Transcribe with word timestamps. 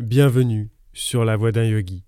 Bienvenue 0.00 0.70
sur 0.94 1.26
la 1.26 1.36
voie 1.36 1.52
d'un 1.52 1.64
yogi. 1.64 2.04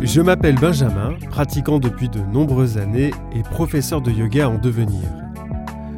Je 0.00 0.20
m'appelle 0.20 0.54
Benjamin, 0.54 1.14
pratiquant 1.30 1.80
depuis 1.80 2.08
de 2.08 2.20
nombreuses 2.20 2.78
années 2.78 3.10
et 3.34 3.42
professeur 3.42 4.00
de 4.02 4.12
yoga 4.12 4.48
en 4.48 4.58
devenir. 4.58 5.02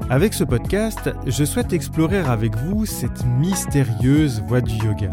Avec 0.08 0.32
ce 0.32 0.44
podcast, 0.44 1.10
je 1.26 1.44
souhaite 1.44 1.74
explorer 1.74 2.20
avec 2.20 2.56
vous 2.56 2.86
cette 2.86 3.26
mystérieuse 3.38 4.42
voie 4.48 4.62
du 4.62 4.76
yoga. 4.76 5.10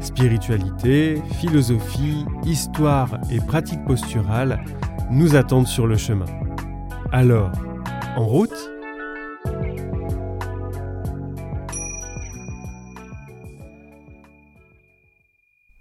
Spiritualité, 0.00 1.22
philosophie, 1.40 2.26
histoire 2.44 3.18
et 3.30 3.40
pratique 3.40 3.82
posturale 3.86 4.62
nous 5.10 5.34
attendent 5.34 5.66
sur 5.66 5.86
le 5.86 5.96
chemin. 5.96 6.26
Alors, 7.10 7.52
en 8.16 8.26
route? 8.26 8.77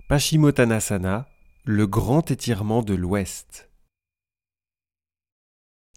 Paschimottanasana, 0.08 1.28
le 1.66 1.86
grand 1.86 2.32
étirement 2.32 2.82
de 2.82 2.94
l'Ouest. 2.94 3.70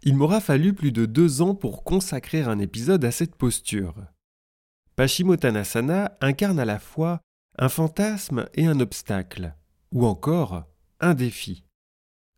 Il 0.03 0.17
m'aura 0.17 0.41
fallu 0.41 0.75
plus 0.75 0.91
de 0.91 1.07
deux 1.07 1.43
ans 1.43 1.55
pour 1.55 1.85
consacrer 1.85 2.43
un 2.43 2.59
épisode 2.59 3.05
à 3.05 3.13
cette 3.13 3.37
posture. 3.37 3.95
Paschimottanasana 4.97 6.19
incarne 6.21 6.59
à 6.59 6.65
la 6.65 6.81
fois 6.81 7.21
un 7.57 7.69
fantasme 7.69 8.49
et 8.55 8.67
un 8.67 8.81
obstacle, 8.81 9.55
ou 9.93 10.05
encore 10.05 10.65
un 10.99 11.15
défi. 11.15 11.63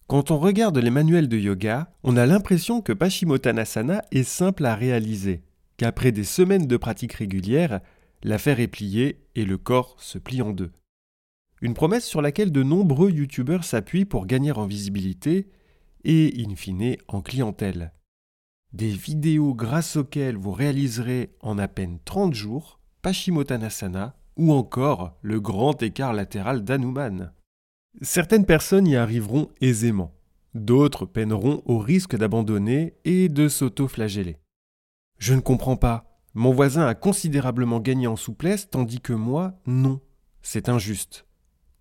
Quand 0.09 0.30
on 0.30 0.39
regarde 0.39 0.77
les 0.77 0.91
manuels 0.91 1.30
de 1.30 1.39
yoga, 1.39 1.91
on 2.02 2.19
a 2.19 2.27
l'impression 2.27 2.83
que 2.83 2.93
Paschimottanasana 2.93 4.02
est 4.11 4.25
simple 4.25 4.66
à 4.66 4.75
réaliser, 4.75 5.43
qu'après 5.79 6.13
des 6.13 6.25
semaines 6.25 6.66
de 6.66 6.77
pratique 6.77 7.15
régulière, 7.15 7.80
l'affaire 8.23 8.61
est 8.61 8.69
pliée 8.69 9.25
et 9.37 9.47
le 9.47 9.57
corps 9.57 9.97
se 9.99 10.18
plie 10.18 10.43
en 10.43 10.51
deux 10.51 10.71
une 11.63 11.74
promesse 11.74 12.05
sur 12.05 12.21
laquelle 12.21 12.51
de 12.51 12.65
nombreux 12.65 13.10
youtubeurs 13.10 13.63
s'appuient 13.63 14.05
pour 14.05 14.27
gagner 14.27 14.51
en 14.51 14.66
visibilité 14.66 15.49
et, 16.05 16.45
in 16.45 16.57
fine, 16.57 16.96
en 17.07 17.23
clientèle. 17.23 17.93
Des 18.73 18.91
vidéos 18.91 19.55
grâce 19.55 19.96
auxquelles 19.96 20.37
vous 20.37 20.51
réaliserez 20.51 21.30
en 21.40 21.59
à 21.59 21.68
peine 21.68 22.01
30 22.05 22.35
jours 22.35 22.80
Paschimottanasana 23.02 24.16
ou 24.37 24.52
encore 24.52 25.16
le 25.23 25.40
grand 25.40 25.80
écart 25.83 26.13
latéral 26.13 26.65
d'Hanuman. 26.65 27.33
Certaines 28.01 28.46
personnes 28.46 28.88
y 28.88 28.96
arriveront 28.96 29.49
aisément, 29.60 30.15
d'autres 30.55 31.07
peineront 31.07 31.63
au 31.65 31.79
risque 31.79 32.16
d'abandonner 32.16 32.95
et 33.05 33.29
de 33.29 33.49
s'auto-flageller. 33.49 34.38
Je 35.18 35.35
ne 35.35 35.40
comprends 35.40 35.77
pas. 35.77 36.18
Mon 36.35 36.52
voisin 36.52 36.87
a 36.87 36.95
considérablement 36.95 37.79
gagné 37.79 38.09
en 38.09 38.16
souplesse 38.16 38.68
tandis 38.68 39.01
que 39.01 39.13
moi, 39.13 39.60
non. 39.66 40.01
C'est 40.40 40.68
injuste 40.68 41.27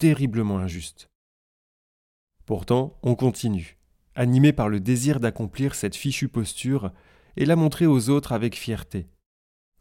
terriblement 0.01 0.57
injuste. 0.57 1.11
Pourtant, 2.47 2.97
on 3.03 3.13
continue, 3.13 3.77
animé 4.15 4.51
par 4.51 4.67
le 4.67 4.79
désir 4.79 5.19
d'accomplir 5.19 5.75
cette 5.75 5.95
fichue 5.95 6.27
posture 6.27 6.91
et 7.37 7.45
la 7.45 7.55
montrer 7.55 7.85
aux 7.85 8.09
autres 8.09 8.31
avec 8.31 8.55
fierté. 8.55 9.07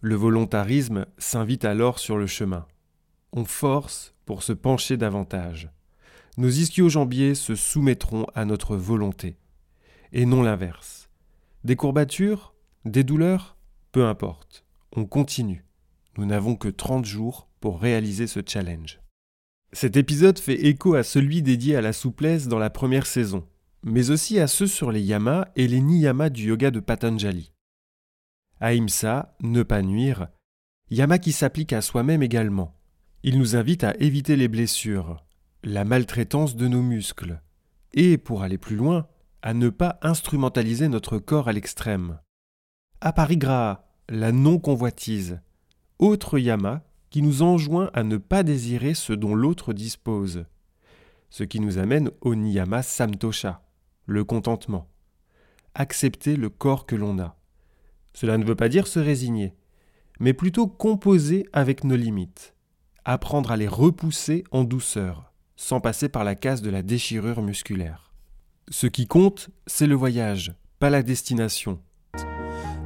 Le 0.03 0.15
volontarisme 0.15 1.07
s'invite 1.17 1.65
alors 1.65 1.99
sur 1.99 2.19
le 2.19 2.27
chemin. 2.27 2.67
On 3.33 3.47
force 3.47 4.15
pour 4.27 4.43
se 4.43 4.53
pencher 4.53 4.99
davantage. 4.99 5.71
Nos 6.37 6.51
ischio-jambiers 6.51 7.35
se 7.35 7.55
soumettront 7.55 8.27
à 8.35 8.45
notre 8.45 8.77
volonté, 8.77 9.39
et 10.13 10.27
non 10.27 10.43
l'inverse. 10.43 11.09
Des 11.65 11.77
courbatures, 11.77 12.53
des 12.85 13.05
douleurs, 13.05 13.57
peu 13.91 14.05
importe. 14.05 14.67
On 14.93 15.07
continue. 15.07 15.65
Nous 16.19 16.27
n'avons 16.27 16.57
que 16.57 16.69
30 16.69 17.07
jours 17.07 17.49
pour 17.59 17.81
réaliser 17.81 18.27
ce 18.27 18.41
challenge. 18.47 19.00
Cet 19.73 19.97
épisode 19.97 20.39
fait 20.39 20.67
écho 20.67 20.95
à 20.95 21.05
celui 21.05 21.43
dédié 21.43 21.77
à 21.77 21.81
la 21.81 21.93
souplesse 21.93 22.49
dans 22.49 22.59
la 22.59 22.71
première 22.71 23.07
saison, 23.07 23.47
mais 23.85 24.11
aussi 24.11 24.41
à 24.41 24.49
ceux 24.49 24.67
sur 24.67 24.91
les 24.91 25.01
yamas 25.01 25.47
et 25.55 25.69
les 25.69 25.81
niyamas 25.81 26.31
du 26.31 26.49
yoga 26.49 26.73
de 26.73 26.81
Patanjali. 26.81 27.53
Ahimsa, 28.59 29.37
ne 29.41 29.63
pas 29.63 29.83
nuire, 29.83 30.29
yama 30.91 31.19
qui 31.19 31.31
s'applique 31.31 31.73
à 31.73 31.83
soi-même 31.83 32.23
également. 32.23 32.77
Il 33.23 33.39
nous 33.39 33.55
invite 33.55 33.85
à 33.85 33.97
éviter 33.99 34.35
les 34.35 34.49
blessures, 34.49 35.25
la 35.63 35.85
maltraitance 35.85 36.57
de 36.57 36.67
nos 36.67 36.83
muscles, 36.83 37.41
et, 37.93 38.19
pour 38.19 38.43
aller 38.43 38.59
plus 38.59 38.77
loin, 38.77 39.07
à 39.43 39.55
ne 39.55 39.69
pas 39.69 39.99
instrumentaliser 40.03 40.89
notre 40.89 41.19
corps 41.19 41.49
à 41.49 41.53
l'extrême. 41.53 42.19
Aparigraha, 43.01 43.89
la 44.09 44.33
non-convoitise, 44.33 45.41
autre 45.99 46.39
yama 46.39 46.83
qui 47.11 47.23
nous 47.23 47.43
enjoint 47.43 47.91
à 47.93 48.05
ne 48.05 48.17
pas 48.17 48.43
désirer 48.43 48.95
ce 48.95 49.13
dont 49.13 49.35
l'autre 49.35 49.73
dispose, 49.73 50.45
ce 51.29 51.45
qui 51.45 51.61
nous 51.61 51.79
amène 51.79 52.11
au 52.21 52.35
niyama 52.35 52.83
samtosha, 52.83 53.63
le 54.07 54.25
contentement. 54.25 54.89
Accepter 55.75 56.37
le 56.37 56.49
corps 56.49 56.87
que 56.87 56.97
l'on 56.97 57.19
a. 57.19 57.37
Cela 58.13 58.39
ne 58.39 58.45
veut 58.45 58.57
pas 58.57 58.69
dire 58.69 58.87
se 58.87 58.99
résigner, 58.99 59.55
mais 60.19 60.33
plutôt 60.33 60.67
composer 60.67 61.47
avec 61.53 61.85
nos 61.85 61.97
limites, 61.97 62.55
apprendre 63.05 63.53
à 63.53 63.57
les 63.57 63.69
repousser 63.69 64.45
en 64.51 64.65
douceur, 64.65 65.33
sans 65.57 65.81
passer 65.81 66.09
par 66.09 66.25
la 66.25 66.35
case 66.35 66.63
de 66.63 66.71
la 66.71 66.83
déchirure 66.83 67.43
musculaire. 67.43 68.13
Ce 68.69 68.87
qui 68.87 69.07
compte, 69.07 69.51
c'est 69.67 69.87
le 69.87 69.95
voyage, 69.95 70.55
pas 70.79 70.91
la 70.91 71.03
destination. 71.03 71.81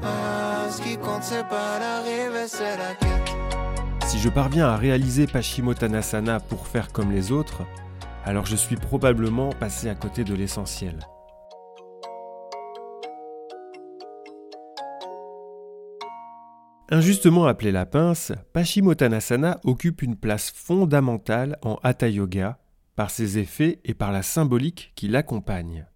Ah, 0.03 0.67
ce 0.71 0.83
qui 0.83 0.97
compte, 0.97 1.23
c'est 1.23 1.47
pas 1.49 1.79
l'arrivée, 1.79 2.47
c'est 2.47 2.77
la 2.77 2.95
si 4.15 4.21
je 4.21 4.29
parviens 4.29 4.69
à 4.69 4.77
réaliser 4.77 5.27
Paschimottanasana 5.27 6.39
pour 6.39 6.69
faire 6.69 6.93
comme 6.93 7.11
les 7.11 7.33
autres, 7.33 7.63
alors 8.25 8.47
je 8.47 8.55
suis 8.55 8.77
probablement 8.77 9.51
passé 9.51 9.89
à 9.89 9.97
côté 9.97 10.23
de 10.23 10.35
l'essentiel. 10.35 11.01
Injustement 16.91 17.47
appelé 17.47 17.73
la 17.73 17.87
pince, 17.87 18.31
Paschimottanasana 18.53 19.59
occupe 19.65 20.01
une 20.01 20.15
place 20.15 20.53
fondamentale 20.55 21.59
en 21.63 21.81
Hatha 21.83 22.09
Yoga 22.09 22.59
par 22.95 23.11
ses 23.11 23.39
effets 23.39 23.81
et 23.85 23.95
par 23.95 24.13
la 24.13 24.23
symbolique 24.23 24.93
qui 24.95 25.09
l'accompagne. 25.09 25.89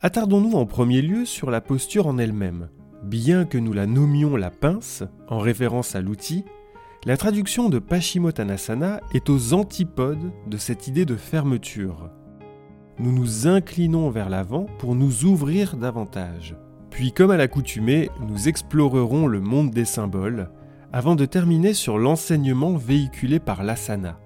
Attardons-nous 0.00 0.54
en 0.54 0.64
premier 0.64 1.02
lieu 1.02 1.26
sur 1.26 1.50
la 1.50 1.60
posture 1.60 2.06
en 2.06 2.16
elle-même. 2.16 2.70
Bien 3.04 3.44
que 3.44 3.58
nous 3.58 3.74
la 3.74 3.86
nommions 3.86 4.36
la 4.36 4.50
pince, 4.50 5.04
en 5.28 5.38
référence 5.38 5.94
à 5.94 6.00
l'outil, 6.00 6.46
la 7.04 7.16
traduction 7.16 7.68
de 7.68 7.78
Paschimottanasana 7.78 9.00
est 9.14 9.30
aux 9.30 9.54
antipodes 9.54 10.32
de 10.46 10.56
cette 10.56 10.88
idée 10.88 11.04
de 11.04 11.16
fermeture. 11.16 12.10
Nous 12.98 13.12
nous 13.12 13.46
inclinons 13.46 14.10
vers 14.10 14.28
l'avant 14.28 14.66
pour 14.78 14.96
nous 14.96 15.24
ouvrir 15.24 15.76
davantage. 15.76 16.56
Puis, 16.90 17.12
comme 17.12 17.30
à 17.30 17.36
l'accoutumée, 17.36 18.10
nous 18.26 18.48
explorerons 18.48 19.28
le 19.28 19.40
monde 19.40 19.70
des 19.70 19.84
symboles, 19.84 20.50
avant 20.92 21.14
de 21.14 21.24
terminer 21.24 21.72
sur 21.72 21.98
l'enseignement 21.98 22.74
véhiculé 22.74 23.38
par 23.38 23.62
l'asana. 23.62 24.18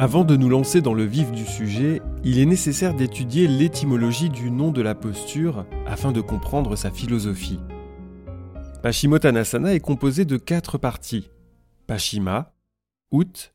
Avant 0.00 0.22
de 0.22 0.36
nous 0.36 0.48
lancer 0.48 0.80
dans 0.80 0.94
le 0.94 1.02
vif 1.02 1.32
du 1.32 1.44
sujet, 1.44 2.00
il 2.22 2.38
est 2.38 2.46
nécessaire 2.46 2.94
d'étudier 2.94 3.48
l'étymologie 3.48 4.30
du 4.30 4.52
nom 4.52 4.70
de 4.70 4.80
la 4.80 4.94
posture 4.94 5.66
afin 5.88 6.12
de 6.12 6.20
comprendre 6.20 6.76
sa 6.76 6.92
philosophie. 6.92 7.58
Paschimottanasana 8.80 9.74
est 9.74 9.80
composé 9.80 10.24
de 10.24 10.36
quatre 10.36 10.78
parties 10.78 11.32
Pashima, 11.88 12.54
Ut, 13.10 13.52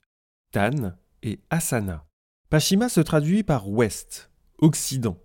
Tan 0.52 0.98
et 1.22 1.40
Asana. 1.50 2.06
Pashima 2.50 2.90
se 2.90 3.00
traduit 3.00 3.44
par 3.44 3.70
ouest, 3.70 4.30
occident, 4.58 5.18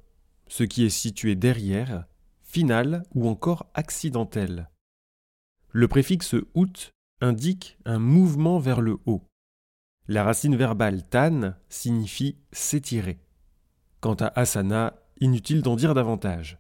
ce 0.47 0.63
qui 0.63 0.85
est 0.85 0.89
situé 0.89 1.35
derrière, 1.35 2.05
final 2.45 3.03
ou 3.17 3.29
encore 3.29 3.67
accidentel. 3.75 4.71
Le 5.73 5.89
préfixe 5.89 6.37
ut 6.55 6.93
indique 7.21 7.77
un 7.87 7.99
mouvement 7.99 8.61
vers 8.61 8.81
le 8.81 8.99
haut. 9.05 9.28
La 10.11 10.25
racine 10.25 10.57
verbale 10.57 11.03
tan 11.03 11.55
signifie 11.69 12.39
s'étirer. 12.51 13.19
Quant 14.01 14.15
à 14.15 14.29
asana, 14.41 14.95
inutile 15.21 15.61
d'en 15.61 15.77
dire 15.77 15.93
davantage. 15.93 16.59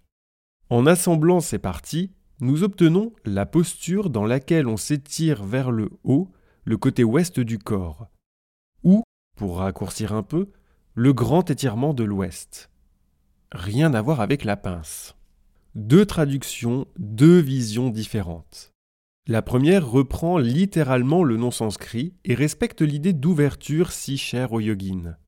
En 0.68 0.84
assemblant 0.84 1.40
ces 1.40 1.58
parties, 1.58 2.12
nous 2.40 2.62
obtenons 2.62 3.14
la 3.24 3.46
posture 3.46 4.10
dans 4.10 4.26
laquelle 4.26 4.68
on 4.68 4.76
s'étire 4.76 5.44
vers 5.44 5.70
le 5.70 5.88
haut, 6.04 6.30
le 6.64 6.76
côté 6.76 7.04
ouest 7.04 7.40
du 7.40 7.58
corps, 7.58 8.08
ou, 8.84 9.02
pour 9.34 9.58
raccourcir 9.58 10.12
un 10.12 10.22
peu, 10.22 10.50
le 10.94 11.14
grand 11.14 11.50
étirement 11.50 11.94
de 11.94 12.04
l'ouest. 12.04 12.70
Rien 13.50 13.94
à 13.94 14.02
voir 14.02 14.20
avec 14.20 14.44
la 14.44 14.58
pince. 14.58 15.16
Deux 15.74 16.04
traductions, 16.04 16.86
deux 16.98 17.38
visions 17.38 17.88
différentes. 17.88 18.74
La 19.30 19.42
première 19.42 19.86
reprend 19.86 20.38
littéralement 20.38 21.22
le 21.22 21.36
nom 21.36 21.50
sanskrit 21.50 22.14
et 22.24 22.34
respecte 22.34 22.80
l'idée 22.80 23.12
d'ouverture 23.12 23.92
si 23.92 24.16
chère 24.16 24.54
aux 24.54 24.60
yogines. 24.60 25.18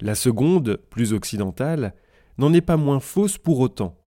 La 0.00 0.14
seconde, 0.14 0.76
plus 0.90 1.12
occidentale, 1.12 1.92
n'en 2.38 2.52
est 2.52 2.60
pas 2.60 2.76
moins 2.76 3.00
fausse 3.00 3.36
pour 3.36 3.58
autant. 3.58 3.98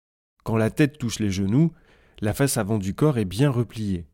Quand 0.45 0.57
la 0.57 0.71
tête 0.71 0.99
touche 0.99 1.19
les 1.19 1.33
genoux, 1.33 1.73
la 2.21 2.33
face 2.33 2.59
avant 2.59 2.79
du 2.79 2.95
corps 2.95 3.19
est 3.19 3.25
bien 3.25 3.51
repliée. 3.51 4.07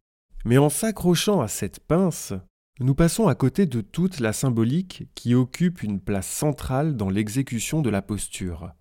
Mais 0.46 0.56
en 0.56 0.70
s'accrochant 0.70 1.42
à 1.42 1.48
cette 1.48 1.80
pince, 1.80 2.32
nous 2.80 2.94
passons 2.94 3.28
à 3.28 3.34
côté 3.34 3.66
de 3.66 3.82
toute 3.82 4.20
la 4.20 4.32
symbolique 4.32 5.06
qui 5.14 5.34
occupe 5.34 5.82
une 5.82 6.00
place 6.00 6.28
centrale 6.28 6.96
dans 6.96 7.10
l'exécution 7.10 7.82
de 7.82 7.90
la 7.90 8.00
posture. 8.00 8.72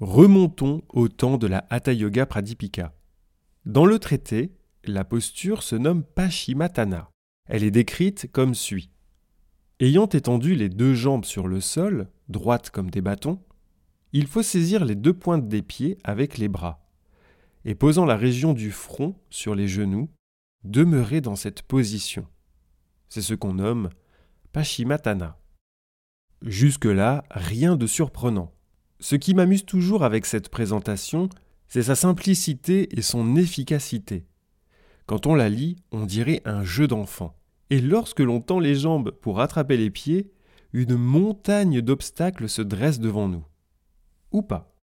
Remontons 0.00 0.82
au 0.88 1.06
temps 1.06 1.38
de 1.38 1.46
la 1.46 1.66
Hatha 1.70 1.92
Yoga 1.92 2.26
Pradipika. 2.26 2.94
Dans 3.64 3.86
le 3.86 4.00
traité, 4.00 4.57
la 4.92 5.04
posture 5.04 5.62
se 5.62 5.76
nomme 5.76 6.02
Pashimatana. 6.02 7.10
Elle 7.46 7.64
est 7.64 7.70
décrite 7.70 8.30
comme 8.32 8.54
suit. 8.54 8.90
Ayant 9.80 10.08
étendu 10.08 10.54
les 10.54 10.68
deux 10.68 10.94
jambes 10.94 11.24
sur 11.24 11.46
le 11.48 11.60
sol, 11.60 12.08
droites 12.28 12.70
comme 12.70 12.90
des 12.90 13.00
bâtons, 13.00 13.40
il 14.12 14.26
faut 14.26 14.42
saisir 14.42 14.84
les 14.84 14.94
deux 14.94 15.12
pointes 15.12 15.48
des 15.48 15.62
pieds 15.62 15.98
avec 16.02 16.38
les 16.38 16.48
bras, 16.48 16.86
et 17.64 17.74
posant 17.74 18.04
la 18.04 18.16
région 18.16 18.54
du 18.54 18.70
front 18.70 19.14
sur 19.30 19.54
les 19.54 19.68
genoux, 19.68 20.08
demeurer 20.64 21.20
dans 21.20 21.36
cette 21.36 21.62
position. 21.62 22.26
C'est 23.08 23.22
ce 23.22 23.34
qu'on 23.34 23.54
nomme 23.54 23.90
Pashimatana. 24.52 25.38
Jusque-là, 26.42 27.24
rien 27.30 27.76
de 27.76 27.86
surprenant. 27.86 28.52
Ce 29.00 29.16
qui 29.16 29.34
m'amuse 29.34 29.64
toujours 29.64 30.02
avec 30.02 30.26
cette 30.26 30.48
présentation, 30.48 31.28
c'est 31.68 31.84
sa 31.84 31.94
simplicité 31.94 32.98
et 32.98 33.02
son 33.02 33.36
efficacité. 33.36 34.26
Quand 35.08 35.26
on 35.26 35.34
la 35.34 35.48
lit, 35.48 35.76
on 35.90 36.04
dirait 36.04 36.42
un 36.44 36.64
jeu 36.64 36.86
d'enfant. 36.86 37.34
Et 37.70 37.80
lorsque 37.80 38.20
l'on 38.20 38.42
tend 38.42 38.60
les 38.60 38.74
jambes 38.74 39.10
pour 39.10 39.40
attraper 39.40 39.78
les 39.78 39.88
pieds, 39.88 40.30
une 40.74 40.96
montagne 40.96 41.80
d'obstacles 41.80 42.46
se 42.46 42.60
dresse 42.60 43.00
devant 43.00 43.26
nous. 43.26 43.44
Ou 44.32 44.42
pas. 44.42 44.76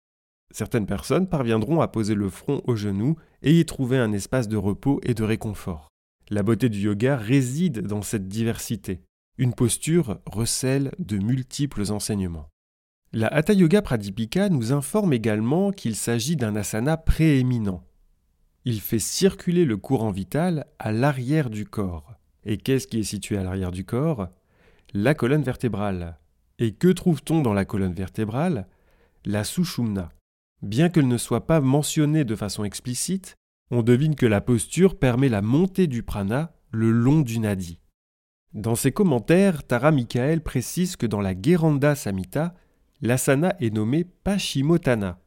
Certaines 0.51 0.87
personnes 0.87 1.29
parviendront 1.29 1.79
à 1.79 1.87
poser 1.87 2.15
le 2.15 2.29
front 2.29 2.63
aux 2.65 2.75
genoux 2.75 3.17
et 3.43 3.59
y 3.59 3.63
trouver 3.65 3.99
un 3.99 4.13
espace 4.13 4.47
de 4.47 4.57
repos 4.57 4.99
et 5.03 5.13
de 5.13 5.23
réconfort. 5.23 5.89
La 6.31 6.41
beauté 6.41 6.69
du 6.69 6.79
yoga 6.79 7.17
réside 7.17 7.81
dans 7.85 8.01
cette 8.01 8.27
diversité. 8.27 9.01
Une 9.37 9.53
posture 9.53 10.17
recèle 10.25 10.91
de 10.97 11.19
multiples 11.19 11.91
enseignements. 11.91 12.49
La 13.13 13.27
Hatha 13.27 13.53
Yoga 13.53 13.83
Pradipika 13.83 14.49
nous 14.49 14.73
informe 14.73 15.13
également 15.13 15.71
qu'il 15.71 15.95
s'agit 15.95 16.35
d'un 16.35 16.55
asana 16.55 16.97
prééminent. 16.97 17.83
Il 18.67 18.81
fait 18.81 18.99
circuler 18.99 19.63
le 19.63 19.77
courant 19.77 20.09
vital 20.09 20.65
à 20.79 20.91
l'arrière 20.91 21.51
du 21.51 21.65
corps. 21.65 22.15
Et 22.45 22.57
qu'est-ce 22.57 22.87
qui 22.87 22.99
est 22.99 23.03
situé 23.03 23.37
à 23.37 23.43
l'arrière 23.43 23.71
du 23.71 23.85
corps? 23.85 24.27
La 24.93 25.13
colonne 25.13 25.43
vertébrale. 25.43 26.17
Et 26.57 26.73
que 26.73 26.87
trouve-t-on 26.87 27.43
dans 27.43 27.53
la 27.53 27.65
colonne 27.65 27.93
vertébrale? 27.93 28.67
La 29.23 29.43
Sushumna. 29.43 30.09
Bien 30.63 30.89
qu'elle 30.89 31.07
ne 31.07 31.17
soit 31.17 31.45
pas 31.45 31.61
mentionnée 31.61 32.23
de 32.23 32.35
façon 32.35 32.63
explicite, 32.63 33.35
on 33.69 33.83
devine 33.83 34.15
que 34.15 34.25
la 34.25 34.41
posture 34.41 34.97
permet 34.97 35.29
la 35.29 35.43
montée 35.43 35.85
du 35.85 36.01
prana 36.01 36.55
le 36.71 36.89
long 36.89 37.21
du 37.21 37.37
nadi. 37.37 37.79
Dans 38.53 38.75
ses 38.75 38.91
commentaires, 38.91 39.63
Tara 39.63 39.91
Michael 39.91 40.41
précise 40.41 40.95
que 40.95 41.05
dans 41.05 41.21
la 41.21 41.39
Geranda 41.39 41.93
Samhita, 41.93 42.55
l'asana 43.01 43.55
est 43.59 43.73
nommée 43.73 44.05
Pashimotana. 44.05 45.19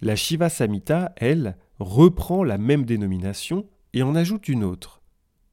La 0.00 0.16
Shiva 0.16 0.48
Samhita, 0.48 1.12
elle, 1.16 1.56
reprend 1.78 2.44
la 2.44 2.58
même 2.58 2.84
dénomination 2.84 3.68
et 3.92 4.02
en 4.02 4.14
ajoute 4.14 4.48
une 4.48 4.64
autre, 4.64 5.00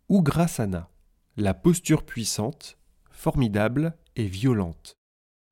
Ugrasana, 0.10 0.89
la 1.38 1.54
posture 1.54 2.04
puissante, 2.04 2.77
formidable 3.10 3.95
et 4.16 4.25
violente. 4.25 4.94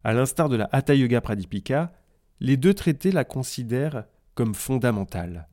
À 0.04 0.14
l'instar 0.14 0.50
de 0.50 0.56
la 0.56 0.70
Hatha 0.72 0.96
Yoga 0.96 1.22
Pradipika, 1.22 1.94
les 2.40 2.58
deux 2.58 2.74
traités 2.74 3.12
la 3.12 3.24
considèrent 3.24 4.06
comme 4.36 4.54
fondamentale. 4.54 5.48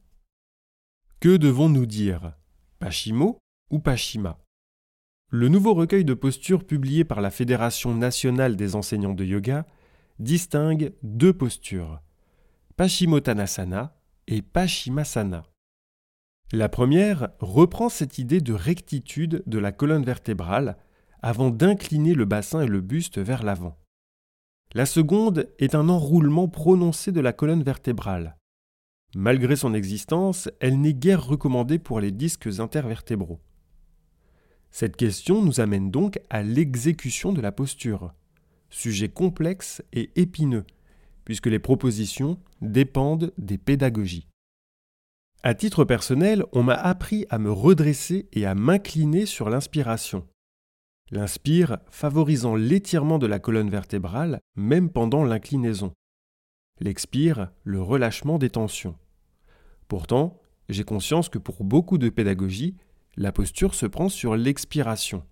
Que 1.21 1.37
devons-nous 1.37 1.87
dire? 1.87 2.33
Pashimo 2.79 3.39
ou 3.71 3.79
Pashima? 3.79 4.39
Le 5.29 5.49
nouveau 5.49 5.75
recueil 5.75 6.05
de 6.05 6.15
postures 6.15 6.67
publié 6.67 7.05
par 7.05 7.21
la 7.21 7.31
Fédération 7.31 7.95
nationale 7.95 8.57
des 8.57 8.75
enseignants 8.75 9.15
de 9.15 9.25
yoga 9.25 9.67
distingue 10.19 10.93
deux 11.03 11.33
postures, 11.33 12.03
Pashimotanasana 12.77 14.00
et 14.31 14.43
Pashimasana. 14.43 15.43
La 16.53 16.69
première 16.69 17.31
reprend 17.41 17.89
cette 17.89 18.19
idée 18.19 18.41
de 18.41 18.53
rectitude 18.53 19.43
de 19.47 19.59
la 19.59 19.73
colonne 19.73 20.05
vertébrale 20.05 20.79
avant 21.21 21.51
d'incliner 21.51 22.15
le 22.15 22.25
bassin 22.25 22.63
et 22.63 22.67
le 22.67 22.81
buste 22.81 23.19
vers 23.19 23.43
l'avant. 23.43 23.77
La 24.73 24.87
seconde 24.87 25.49
est 25.59 25.75
un 25.75 25.89
enroulement 25.89 26.49
prononcé 26.49 27.11
de 27.11 27.21
la 27.21 27.33
colonne 27.33 27.65
vertébrale. 27.65 28.37
Malgré 29.17 29.57
son 29.57 29.75
existence, 29.75 30.49
elle 30.61 30.81
n'est 30.81 30.95
guère 30.95 31.27
recommandée 31.27 31.81
pour 31.81 32.01
les 32.01 32.13
disques 32.13 32.61
intervertébraux. 32.61 33.41
Cette 34.71 34.97
question 34.97 35.43
nous 35.43 35.61
amène 35.61 35.91
donc 35.91 36.21
à 36.31 36.45
l'exécution 36.45 37.33
de 37.33 37.41
la 37.41 37.51
posture, 37.51 38.15
sujet 38.71 39.09
complexe 39.09 39.83
et 39.93 40.13
épineux, 40.15 40.65
puisque 41.25 41.47
les 41.47 41.59
propositions 41.59 42.39
dépendent 42.61 43.33
des 43.39 43.59
pédagogies. 43.59 44.27
À 45.43 45.55
titre 45.55 45.85
personnel, 45.85 46.45
on 46.53 46.63
m'a 46.63 46.75
appris 46.75 47.27
à 47.31 47.39
me 47.39 47.51
redresser 47.51 48.29
et 48.33 48.47
à 48.47 48.55
m'incliner 48.55 49.27
sur 49.27 49.49
l'inspiration. 49.49 50.27
L'inspire 51.11 51.79
favorisant 51.91 52.55
l'étirement 52.55 53.19
de 53.19 53.27
la 53.27 53.39
colonne 53.39 53.71
vertébrale 53.71 54.41
même 54.55 54.91
pendant 54.91 55.25
l'inclinaison 55.25 55.93
l'expire, 56.81 57.51
le 57.63 57.81
relâchement 57.81 58.39
des 58.39 58.51
tensions. 58.51 58.97
Pourtant, 59.89 60.41
j'ai 60.69 60.85
conscience 60.85 61.29
que 61.29 61.39
pour 61.39 61.63
beaucoup 61.63 61.99
de 61.99 62.09
pédagogies, 62.09 62.77
la 63.17 63.33
posture 63.33 63.75
se 63.75 63.87
prend 63.87 64.09
sur 64.09 64.37
l'expiration. 64.37 65.25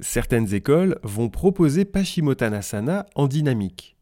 Certaines 0.00 0.54
écoles 0.54 0.98
vont 1.02 1.28
proposer 1.28 1.84
Paschimottanasana 1.84 3.06
en 3.14 3.28
dynamique. 3.28 3.93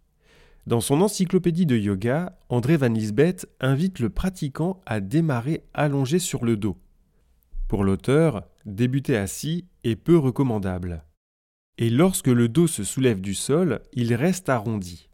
Dans 0.67 0.81
son 0.81 1.01
encyclopédie 1.01 1.67
de 1.67 1.77
yoga, 1.77 2.39
André 2.49 2.77
Van 2.77 2.89
Lisbeth 2.89 3.49
invite 3.61 3.99
le 3.99 4.11
pratiquant 4.11 4.81
à 4.87 5.01
démarrer 5.01 5.65
allongé 5.75 6.21
sur 6.21 6.45
le 6.45 6.57
dos. 6.57 6.77
Pour 7.67 7.83
l'auteur, 7.83 8.45
débuter 8.65 9.17
assis 9.17 9.67
est 9.83 9.97
peu 9.97 10.17
recommandable. 10.17 11.05
Et 11.79 11.91
lorsque 11.91 12.29
le 12.29 12.49
dos 12.49 12.69
se 12.69 12.85
soulève 12.85 13.21
du 13.21 13.35
sol, 13.35 13.81
il 13.93 14.15
reste 14.15 14.49
arrondi. 14.49 15.09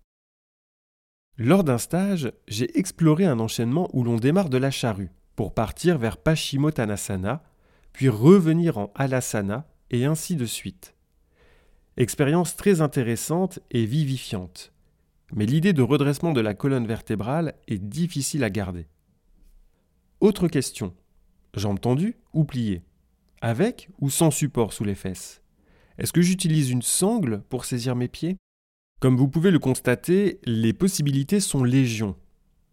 Lors 1.39 1.65
d'un 1.65 1.79
stage, 1.79 2.31
j'ai 2.47 2.79
exploré 2.79 3.25
un 3.25 3.41
enchaînement 3.41 3.89
où 3.95 4.03
l'on 4.05 4.17
démarre 4.17 4.51
de 4.51 4.59
la 4.59 4.71
charrue 4.71 5.11
pour 5.35 5.55
partir 5.55 5.97
vers 5.97 6.19
Paschimottanasana, 6.19 7.43
puis 7.93 8.09
revenir 8.09 8.77
en 8.77 8.93
Alasana 8.97 9.67
et 9.91 10.05
ainsi 10.05 10.37
de 10.37 10.47
suite. 10.47 10.95
Expérience 11.97 12.57
très 12.57 12.81
intéressante 12.81 13.61
et 13.71 13.87
vivifiante. 13.87 14.73
Mais 15.33 15.47
l'idée 15.47 15.73
de 15.73 15.83
redressement 15.83 16.33
de 16.33 16.41
la 16.41 16.55
colonne 16.55 16.87
vertébrale 16.87 17.55
est 17.67 17.79
difficile 17.79 18.45
à 18.45 18.51
garder. 18.51 18.87
Autre 20.21 20.49
question. 20.49 20.95
Jambes 21.55 21.81
tendues 21.81 22.17
ou 22.33 22.45
pliées? 22.45 22.83
Avec 23.41 23.89
ou 24.01 24.11
sans 24.11 24.31
support 24.31 24.73
sous 24.73 24.85
les 24.85 24.95
fesses? 24.95 25.43
Est-ce 25.99 26.13
que 26.13 26.23
j'utilise 26.23 26.71
une 26.71 26.83
sangle 26.83 27.43
pour 27.49 27.65
saisir 27.65 27.95
mes 27.95 28.09
pieds? 28.09 28.37
Comme 29.01 29.17
vous 29.17 29.29
pouvez 29.29 29.51
le 29.51 29.59
constater, 29.59 30.41
les 30.45 30.73
possibilités 30.73 31.41
sont 31.41 31.63
légion. 31.63 32.17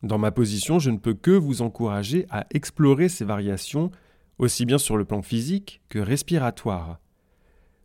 Dans 0.01 0.17
ma 0.17 0.31
position, 0.31 0.79
je 0.79 0.89
ne 0.89 0.97
peux 0.97 1.13
que 1.13 1.31
vous 1.31 1.61
encourager 1.61 2.25
à 2.29 2.47
explorer 2.51 3.09
ces 3.09 3.25
variations, 3.25 3.91
aussi 4.37 4.65
bien 4.65 4.77
sur 4.77 4.97
le 4.97 5.05
plan 5.05 5.21
physique 5.21 5.81
que 5.89 5.99
respiratoire. 5.99 6.99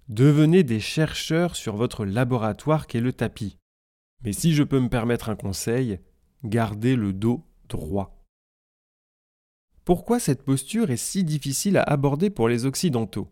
Devenez 0.09 0.63
des 0.63 0.81
chercheurs 0.81 1.55
sur 1.55 1.77
votre 1.77 2.05
laboratoire 2.05 2.87
qu'est 2.87 3.01
le 3.01 3.13
tapis. 3.13 3.57
Mais 4.25 4.33
si 4.33 4.53
je 4.53 4.63
peux 4.63 4.81
me 4.81 4.89
permettre 4.89 5.29
un 5.29 5.37
conseil, 5.37 5.99
gardez 6.45 6.97
le 6.97 7.13
dos 7.13 7.45
droit. 7.69 8.25
Pourquoi 9.85 10.21
cette 10.21 10.43
posture 10.43 10.91
est 10.91 10.97
si 10.97 11.25
difficile 11.25 11.77
à 11.79 11.83
aborder 11.83 12.31
pour 12.31 12.49
les 12.49 12.67
Occidentaux? 12.67 13.29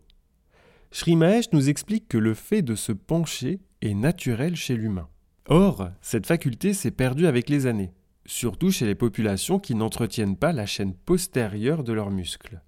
Sri 0.91 1.15
nous 1.15 1.69
explique 1.69 2.07
que 2.07 2.17
le 2.17 2.33
fait 2.33 2.63
de 2.63 2.75
se 2.75 2.91
pencher 2.91 3.59
est 3.81 3.93
naturel 3.93 4.55
chez 4.55 4.75
l'humain. 4.75 5.07
Or, 5.47 5.89
cette 6.01 6.25
faculté 6.25 6.73
s'est 6.73 6.91
perdue 6.91 7.27
avec 7.27 7.49
les 7.49 7.67
années, 7.67 7.93
surtout 8.25 8.71
chez 8.71 8.85
les 8.85 8.95
populations 8.95 9.59
qui 9.59 9.75
n'entretiennent 9.75 10.35
pas 10.35 10.51
la 10.51 10.65
chaîne 10.65 10.93
postérieure 10.93 11.83
de 11.83 11.93
leurs 11.93 12.11
muscles. 12.11 12.61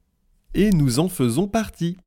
Et 0.53 0.69
nous 0.69 0.99
en 0.99 1.09
faisons 1.09 1.47
partie. 1.47 1.97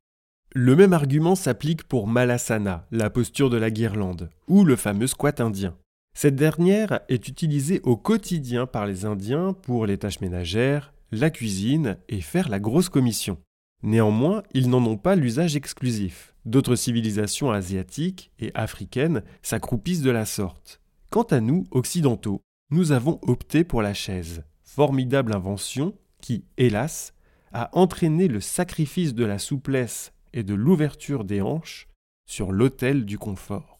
Le 0.53 0.75
même 0.75 0.93
argument 0.93 1.35
s'applique 1.35 1.83
pour 1.83 2.07
Malasana, 2.07 2.87
la 2.91 3.09
posture 3.09 3.49
de 3.49 3.57
la 3.57 3.71
guirlande, 3.71 4.29
ou 4.47 4.63
le 4.63 4.77
fameux 4.77 5.07
squat 5.07 5.41
indien. 5.41 5.77
Cette 6.17 6.37
dernière 6.37 7.01
est 7.09 7.27
utilisée 7.27 7.81
au 7.83 7.97
quotidien 7.97 8.67
par 8.67 8.85
les 8.85 9.03
Indiens 9.03 9.51
pour 9.51 9.85
les 9.85 9.97
tâches 9.97 10.21
ménagères, 10.21 10.93
la 11.11 11.29
cuisine 11.29 11.97
et 12.07 12.21
faire 12.21 12.47
la 12.47 12.61
grosse 12.61 12.87
commission. 12.87 13.37
Néanmoins, 13.83 14.41
ils 14.53 14.69
n'en 14.69 14.83
ont 14.85 14.95
pas 14.95 15.17
l'usage 15.17 15.57
exclusif. 15.57 16.33
D'autres 16.45 16.77
civilisations 16.77 17.51
asiatiques 17.51 18.31
et 18.39 18.51
africaines 18.55 19.23
s'accroupissent 19.41 20.01
de 20.01 20.09
la 20.09 20.25
sorte. 20.25 20.79
Quant 21.09 21.23
à 21.23 21.41
nous, 21.41 21.65
occidentaux, 21.71 22.39
nous 22.71 22.93
avons 22.93 23.19
opté 23.21 23.65
pour 23.65 23.81
la 23.81 23.93
chaise, 23.93 24.45
formidable 24.63 25.33
invention 25.33 25.97
qui, 26.21 26.45
hélas, 26.57 27.13
a 27.51 27.69
entraîné 27.77 28.29
le 28.29 28.39
sacrifice 28.39 29.13
de 29.15 29.25
la 29.25 29.37
souplesse 29.37 30.13
et 30.31 30.43
de 30.43 30.53
l'ouverture 30.53 31.25
des 31.25 31.41
hanches 31.41 31.89
sur 32.25 32.53
l'autel 32.53 33.03
du 33.03 33.17
confort. 33.17 33.74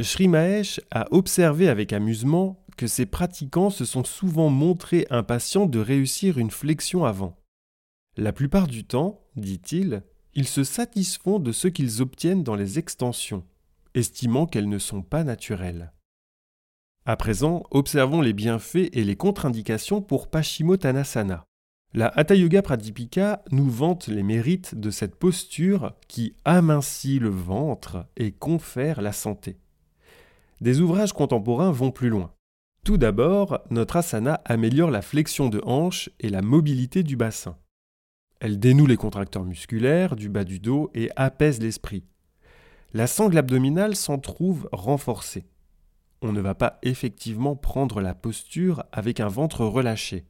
Sri 0.00 0.26
Mahesh 0.26 0.80
a 0.90 1.06
observé 1.10 1.68
avec 1.68 1.92
amusement 1.92 2.64
que 2.76 2.86
ses 2.86 3.04
pratiquants 3.04 3.70
se 3.70 3.84
sont 3.84 4.04
souvent 4.04 4.48
montrés 4.48 5.06
impatients 5.10 5.66
de 5.66 5.78
réussir 5.78 6.38
une 6.38 6.50
flexion 6.50 7.04
avant. 7.04 7.38
La 8.16 8.32
plupart 8.32 8.66
du 8.66 8.84
temps, 8.84 9.20
dit-il, 9.36 10.02
ils 10.34 10.48
se 10.48 10.64
satisfont 10.64 11.38
de 11.38 11.52
ce 11.52 11.68
qu'ils 11.68 12.00
obtiennent 12.00 12.42
dans 12.42 12.54
les 12.54 12.78
extensions, 12.78 13.44
estimant 13.94 14.46
qu'elles 14.46 14.68
ne 14.68 14.78
sont 14.78 15.02
pas 15.02 15.24
naturelles. 15.24 15.92
À 17.04 17.16
présent, 17.16 17.64
observons 17.70 18.22
les 18.22 18.32
bienfaits 18.32 18.88
et 18.92 19.04
les 19.04 19.16
contre-indications 19.16 20.00
pour 20.00 20.28
Paschimottanasana. 20.30 21.44
La 21.94 22.06
Hatha 22.06 22.34
Yoga 22.34 22.62
Pradipika 22.62 23.42
nous 23.50 23.68
vante 23.68 24.06
les 24.06 24.22
mérites 24.22 24.74
de 24.74 24.90
cette 24.90 25.16
posture 25.16 25.92
qui 26.08 26.34
amincit 26.46 27.18
le 27.18 27.28
ventre 27.28 28.06
et 28.16 28.32
confère 28.32 29.02
la 29.02 29.12
santé. 29.12 29.58
Des 30.62 30.78
ouvrages 30.78 31.12
contemporains 31.12 31.72
vont 31.72 31.90
plus 31.90 32.08
loin. 32.08 32.32
Tout 32.84 32.96
d'abord, 32.96 33.58
notre 33.70 33.96
asana 33.96 34.34
améliore 34.44 34.92
la 34.92 35.02
flexion 35.02 35.48
de 35.48 35.60
hanche 35.64 36.08
et 36.20 36.28
la 36.28 36.40
mobilité 36.40 37.02
du 37.02 37.16
bassin. 37.16 37.56
Elle 38.38 38.60
dénoue 38.60 38.86
les 38.86 38.96
contracteurs 38.96 39.42
musculaires 39.42 40.14
du 40.14 40.28
bas 40.28 40.44
du 40.44 40.60
dos 40.60 40.88
et 40.94 41.10
apaise 41.16 41.60
l'esprit. 41.60 42.04
La 42.92 43.08
sangle 43.08 43.38
abdominale 43.38 43.96
s'en 43.96 44.18
trouve 44.18 44.68
renforcée. 44.70 45.48
On 46.20 46.30
ne 46.30 46.40
va 46.40 46.54
pas 46.54 46.78
effectivement 46.84 47.56
prendre 47.56 48.00
la 48.00 48.14
posture 48.14 48.84
avec 48.92 49.18
un 49.18 49.26
ventre 49.26 49.64
relâché. 49.64 50.26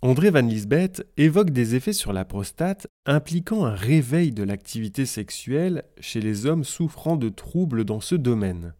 André 0.00 0.30
Van 0.30 0.42
Lisbeth 0.42 1.04
évoque 1.16 1.50
des 1.50 1.74
effets 1.74 1.92
sur 1.92 2.12
la 2.12 2.24
prostate 2.24 2.86
impliquant 3.04 3.64
un 3.64 3.74
réveil 3.74 4.30
de 4.30 4.44
l'activité 4.44 5.06
sexuelle 5.06 5.82
chez 5.98 6.20
les 6.20 6.46
hommes 6.46 6.62
souffrant 6.62 7.16
de 7.16 7.30
troubles 7.30 7.84
dans 7.84 7.98
ce 7.98 8.14
domaine. 8.14 8.74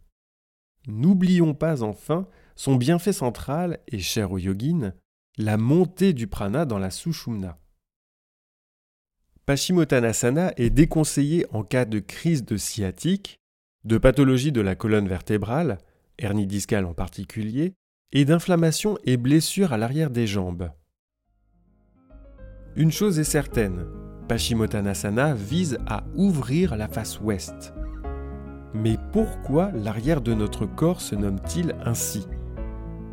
N'oublions 0.88 1.54
pas 1.54 1.82
enfin 1.82 2.26
son 2.56 2.74
bienfait 2.74 3.12
central 3.12 3.78
et 3.88 3.98
cher 3.98 4.32
aux 4.32 4.38
yogines, 4.38 4.94
la 5.36 5.58
montée 5.58 6.14
du 6.14 6.26
prana 6.26 6.64
dans 6.64 6.78
la 6.78 6.90
sushumna. 6.90 7.58
Paschimottanasana 9.44 10.52
est 10.56 10.70
déconseillé 10.70 11.46
en 11.52 11.62
cas 11.62 11.84
de 11.84 12.00
crise 12.00 12.44
de 12.44 12.56
sciatique, 12.56 13.38
de 13.84 13.98
pathologie 13.98 14.50
de 14.50 14.62
la 14.62 14.74
colonne 14.74 15.08
vertébrale, 15.08 15.78
hernie 16.18 16.46
discale 16.46 16.86
en 16.86 16.94
particulier, 16.94 17.74
et 18.12 18.24
d'inflammation 18.24 18.98
et 19.04 19.18
blessures 19.18 19.74
à 19.74 19.76
l'arrière 19.76 20.10
des 20.10 20.26
jambes. 20.26 20.70
Une 22.76 22.92
chose 22.92 23.18
est 23.18 23.24
certaine, 23.24 23.86
Paschimottanasana 24.26 25.34
vise 25.34 25.78
à 25.86 26.04
ouvrir 26.14 26.76
la 26.76 26.88
face 26.88 27.20
ouest. 27.20 27.72
Mais 28.74 28.96
pourquoi 29.12 29.70
l'arrière 29.72 30.20
de 30.20 30.34
notre 30.34 30.66
corps 30.66 31.00
se 31.00 31.14
nomme-t-il 31.14 31.74
ainsi? 31.84 32.26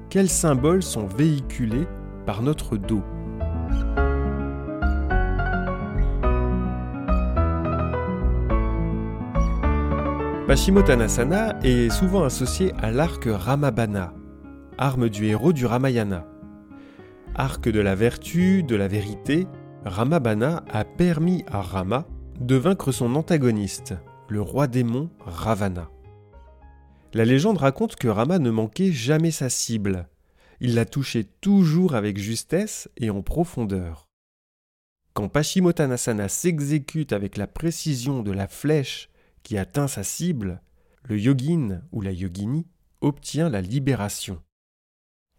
Quels 0.09 0.29
symboles 0.29 0.83
sont 0.83 1.07
véhiculés 1.07 1.87
par 2.25 2.41
notre 2.41 2.77
dos? 2.77 3.03
Paschimottanasana 10.47 11.57
est 11.63 11.89
souvent 11.89 12.23
associé 12.23 12.71
à 12.81 12.91
l'arc 12.91 13.27
Ramabana, 13.27 14.13
arme 14.77 15.09
du 15.09 15.25
héros 15.25 15.53
du 15.53 15.65
Ramayana. 15.65 16.25
Arc 17.33 17.67
de 17.67 17.79
la 17.79 17.95
vertu, 17.95 18.61
de 18.61 18.75
la 18.75 18.87
vérité, 18.87 19.47
Ramabana 19.85 20.63
a 20.71 20.83
permis 20.85 21.43
à 21.51 21.61
Rama 21.61 22.05
de 22.39 22.55
vaincre 22.55 22.91
son 22.91 23.15
antagoniste, 23.15 23.95
le 24.27 24.41
roi 24.41 24.67
démon 24.67 25.09
Ravana. 25.19 25.91
La 27.13 27.25
légende 27.25 27.57
raconte 27.57 27.95
que 27.95 28.07
Rama 28.07 28.39
ne 28.39 28.49
manquait 28.49 28.91
jamais 28.91 29.31
sa 29.31 29.49
cible. 29.49 30.09
Il 30.59 30.73
la 30.73 30.85
touchait 30.85 31.25
toujours 31.41 31.95
avec 31.95 32.17
justesse 32.17 32.89
et 32.97 33.09
en 33.09 33.21
profondeur. 33.21 34.09
Quand 35.13 35.29
Paschimottanasana 35.29 36.27
s'exécute 36.27 37.13
avec 37.13 37.37
la 37.37 37.47
précision 37.47 38.21
de 38.21 38.31
la 38.31 38.47
flèche 38.47 39.09
qui 39.43 39.57
atteint 39.57 39.87
sa 39.87 40.03
cible, 40.03 40.61
le 41.03 41.19
yogin 41.19 41.83
ou 41.91 42.01
la 42.01 42.11
yogini 42.11 42.67
obtient 43.01 43.49
la 43.49 43.61
libération. 43.61 44.41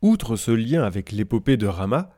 Outre 0.01 0.37
ce 0.37 0.53
lien 0.53 0.85
avec 0.85 1.11
l'épopée 1.13 1.57
de 1.57 1.67
Rama, 1.67 2.11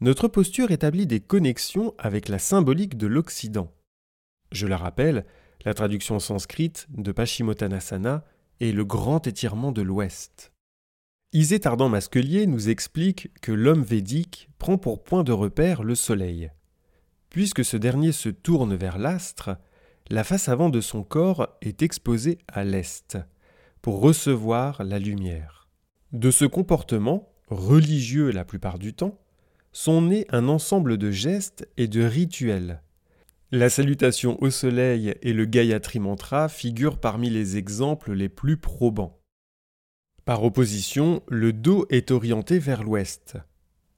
notre 0.00 0.28
posture 0.28 0.70
établit 0.70 1.06
des 1.06 1.20
connexions 1.20 1.94
avec 1.98 2.28
la 2.28 2.38
symbolique 2.38 2.96
de 2.96 3.06
l'Occident. 3.06 3.72
Je 4.52 4.66
la 4.66 4.76
rappelle, 4.76 5.24
la 5.64 5.74
traduction 5.74 6.18
sanscrite 6.18 6.86
de 6.90 7.12
Paschimottanasana 7.12 8.24
et 8.60 8.72
le 8.72 8.84
grand 8.84 9.26
étirement 9.26 9.72
de 9.72 9.82
l'Ouest. 9.82 10.52
Isé 11.32 11.60
Tardant 11.60 11.88
Masquelier 11.88 12.46
nous 12.46 12.68
explique 12.68 13.30
que 13.40 13.52
l'homme 13.52 13.82
védique 13.82 14.50
prend 14.58 14.76
pour 14.76 15.02
point 15.02 15.24
de 15.24 15.32
repère 15.32 15.82
le 15.82 15.94
Soleil. 15.94 16.50
Puisque 17.30 17.64
ce 17.64 17.76
dernier 17.76 18.12
se 18.12 18.28
tourne 18.28 18.74
vers 18.74 18.98
l'astre, 18.98 19.56
la 20.10 20.24
face 20.24 20.48
avant 20.48 20.68
de 20.68 20.80
son 20.80 21.02
corps 21.02 21.48
est 21.62 21.82
exposée 21.82 22.38
à 22.48 22.64
l'Est, 22.64 23.16
pour 23.80 24.00
recevoir 24.00 24.84
la 24.84 24.98
lumière. 24.98 25.68
De 26.12 26.30
ce 26.30 26.44
comportement, 26.44 27.32
religieux 27.48 28.30
la 28.30 28.44
plupart 28.44 28.78
du 28.78 28.92
temps, 28.92 29.18
sont 29.72 30.02
nés 30.02 30.26
un 30.28 30.48
ensemble 30.48 30.98
de 30.98 31.10
gestes 31.10 31.66
et 31.78 31.88
de 31.88 32.02
rituels 32.04 32.82
la 33.54 33.68
salutation 33.68 34.42
au 34.42 34.48
soleil 34.48 35.14
et 35.20 35.34
le 35.34 35.44
Gayatri 35.44 35.98
Mantra 35.98 36.48
figurent 36.48 36.98
parmi 36.98 37.28
les 37.28 37.58
exemples 37.58 38.14
les 38.14 38.30
plus 38.30 38.56
probants. 38.56 39.20
Par 40.24 40.42
opposition, 40.42 41.22
le 41.28 41.52
dos 41.52 41.84
est 41.90 42.10
orienté 42.12 42.58
vers 42.58 42.82
l'ouest. 42.82 43.36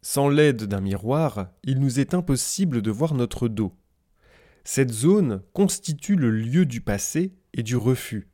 Sans 0.03 0.29
l'aide 0.29 0.65
d'un 0.65 0.81
miroir, 0.81 1.53
il 1.63 1.79
nous 1.79 2.01
est 2.01 2.15
impossible 2.15 2.83
de 2.83 2.91
voir 2.91 3.15
notre 3.15 3.47
dos. 3.47 3.73
Cette 4.65 4.91
zone 4.91 5.41
constitue 5.53 6.17
le 6.17 6.33
lieu 6.33 6.67
du 6.67 6.81
passé 6.81 7.33
et 7.53 7.63
du 7.63 7.77
refus. 7.77 8.27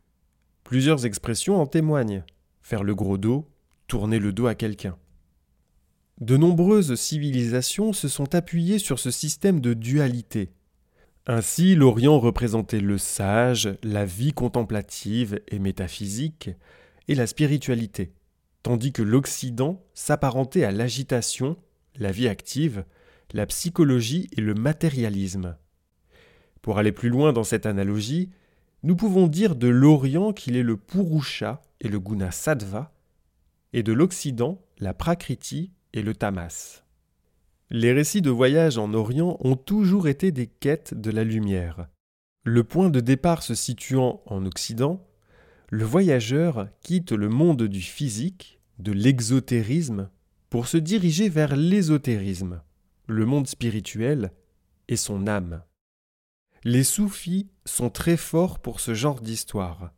Plusieurs 0.64 1.04
expressions 1.04 1.60
en 1.60 1.66
témoignent. 1.66 2.24
Faire 2.62 2.82
le 2.82 2.94
gros 2.94 3.18
dos, 3.18 3.46
tourner 3.88 4.20
le 4.20 4.32
dos 4.32 4.46
à 4.46 4.54
quelqu'un. 4.54 4.96
De 6.18 6.38
nombreuses 6.38 6.94
civilisations 6.94 7.92
se 7.92 8.08
sont 8.08 8.34
appuyées 8.34 8.78
sur 8.78 8.98
ce 8.98 9.10
système 9.10 9.60
de 9.60 9.74
dualité. 9.74 10.54
Ainsi, 11.26 11.74
l'Orient 11.74 12.18
représentait 12.18 12.80
le 12.80 12.98
sage, 12.98 13.76
la 13.82 14.04
vie 14.04 14.32
contemplative 14.32 15.40
et 15.48 15.58
métaphysique, 15.58 16.50
et 17.08 17.14
la 17.14 17.26
spiritualité, 17.26 18.12
tandis 18.62 18.92
que 18.92 19.02
l'Occident 19.02 19.84
s'apparentait 19.94 20.64
à 20.64 20.70
l'agitation, 20.70 21.56
la 21.98 22.12
vie 22.12 22.28
active, 22.28 22.84
la 23.32 23.46
psychologie 23.46 24.28
et 24.36 24.40
le 24.40 24.54
matérialisme. 24.54 25.56
Pour 26.62 26.78
aller 26.78 26.92
plus 26.92 27.08
loin 27.08 27.32
dans 27.32 27.44
cette 27.44 27.66
analogie, 27.66 28.30
nous 28.82 28.96
pouvons 28.96 29.26
dire 29.26 29.56
de 29.56 29.68
l'Orient 29.68 30.32
qu'il 30.32 30.56
est 30.56 30.62
le 30.62 30.76
Purusha 30.76 31.62
et 31.80 31.88
le 31.88 32.00
Guna 32.00 32.30
Sattva, 32.30 32.92
et 33.72 33.82
de 33.82 33.92
l'Occident 33.92 34.60
la 34.78 34.94
Prakriti 34.94 35.72
et 35.92 36.02
le 36.02 36.14
Tamas. 36.14 36.82
Les 37.72 37.92
récits 37.92 38.20
de 38.20 38.30
voyage 38.30 38.78
en 38.78 38.92
Orient 38.94 39.36
ont 39.38 39.54
toujours 39.54 40.08
été 40.08 40.32
des 40.32 40.48
quêtes 40.48 40.92
de 40.92 41.12
la 41.12 41.22
lumière. 41.22 41.86
Le 42.42 42.64
point 42.64 42.90
de 42.90 42.98
départ 42.98 43.44
se 43.44 43.54
situant 43.54 44.22
en 44.26 44.44
Occident, 44.44 45.06
le 45.70 45.84
voyageur 45.84 46.68
quitte 46.82 47.12
le 47.12 47.28
monde 47.28 47.62
du 47.62 47.80
physique, 47.80 48.60
de 48.80 48.90
l'exotérisme, 48.90 50.10
pour 50.48 50.66
se 50.66 50.78
diriger 50.78 51.28
vers 51.28 51.54
l'ésotérisme, 51.54 52.60
le 53.06 53.24
monde 53.24 53.46
spirituel 53.46 54.32
et 54.88 54.96
son 54.96 55.28
âme. 55.28 55.62
Les 56.64 56.82
soufis 56.82 57.50
sont 57.66 57.90
très 57.90 58.16
forts 58.16 58.58
pour 58.58 58.80
ce 58.80 58.94
genre 58.94 59.20
d'histoire. 59.20 59.92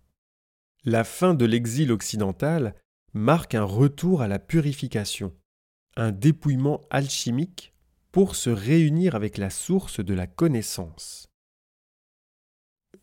La 0.85 1.05
fin 1.05 1.33
de 1.33 1.47
l'exil 1.47 1.91
occidental 1.91 2.75
marque 3.15 3.55
un 3.55 3.65
retour 3.65 4.21
à 4.21 4.29
la 4.29 4.39
purification 4.39 5.33
un 5.97 6.13
dépouillement 6.13 6.81
alchimique 6.91 7.73
pour 8.13 8.37
se 8.37 8.51
réunir 8.51 9.15
avec 9.15 9.39
la 9.39 9.51
source 9.51 10.01
de 10.01 10.15
la 10.15 10.27
connaissance. 10.27 11.29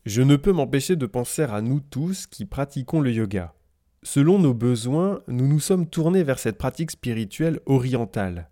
Je 0.06 0.22
ne 0.22 0.36
peux 0.36 0.52
m'empêcher 0.52 0.96
de 0.96 1.06
penser 1.06 1.42
à 1.42 1.60
nous 1.60 1.80
tous 1.80 2.26
qui 2.26 2.46
pratiquons 2.46 3.00
le 3.00 3.12
yoga. 3.12 3.54
Selon 4.02 4.38
nos 4.38 4.54
besoins, 4.54 5.22
nous 5.28 5.46
nous 5.46 5.60
sommes 5.60 5.86
tournés 5.86 6.22
vers 6.22 6.38
cette 6.38 6.56
pratique 6.56 6.90
spirituelle 6.90 7.60
orientale. 7.66 8.50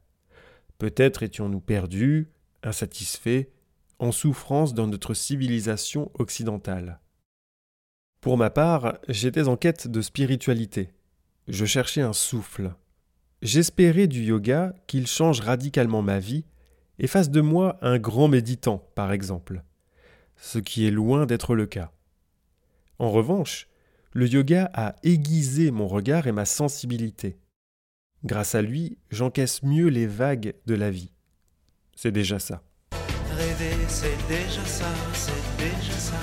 Peut-être 0.76 1.23
étions-nous 1.23 1.61
perdus, 1.61 2.28
insatisfaits, 2.62 3.47
en 3.99 4.12
souffrance 4.12 4.75
dans 4.75 4.87
notre 4.87 5.14
civilisation 5.14 6.11
occidentale. 6.14 7.00
Pour 8.21 8.37
ma 8.37 8.50
part, 8.50 8.99
j'étais 9.09 9.49
en 9.49 9.57
quête 9.57 9.88
de 9.88 10.02
spiritualité. 10.02 10.92
Je 11.47 11.64
cherchais 11.64 12.02
un 12.02 12.12
souffle, 12.12 12.75
j'espérais 13.42 14.07
du 14.07 14.25
yoga 14.25 14.75
qu'il 14.87 15.07
change 15.07 15.40
radicalement 15.40 16.02
ma 16.02 16.18
vie 16.18 16.45
et 16.99 17.07
fasse 17.07 17.30
de 17.30 17.40
moi 17.40 17.78
un 17.83 17.99
grand 17.99 18.28
méditant, 18.28 18.83
par 18.95 19.12
exemple, 19.12 19.62
ce 20.37 20.59
qui 20.59 20.87
est 20.87 20.90
loin 20.90 21.26
d'être 21.26 21.54
le 21.54 21.66
cas. 21.66 21.92
En 22.99 23.11
revanche, 23.11 23.68
le 24.12 24.26
yoga 24.26 24.71
a 24.75 24.97
aiguisé 25.04 25.71
mon 25.71 25.87
regard 25.87 26.26
et 26.26 26.33
ma 26.33 26.45
sensibilité. 26.45 27.38
Grâce 28.25 28.57
à 28.57 28.62
lui, 28.62 28.99
j'encaisse 29.11 29.62
mieux 29.62 29.87
les 29.88 30.07
vagues 30.07 30.54
de 30.66 30.75
la 30.75 30.90
vie. 30.90 31.12
C'est 31.95 32.11
déjà 32.11 32.40
ça. 32.40 32.62
Rêver, 33.37 33.76
c'est 33.87 34.16
déjà 34.28 34.64
ça, 34.64 34.87
c'est 35.12 35.64
déjà 35.64 35.92
ça. 35.92 36.16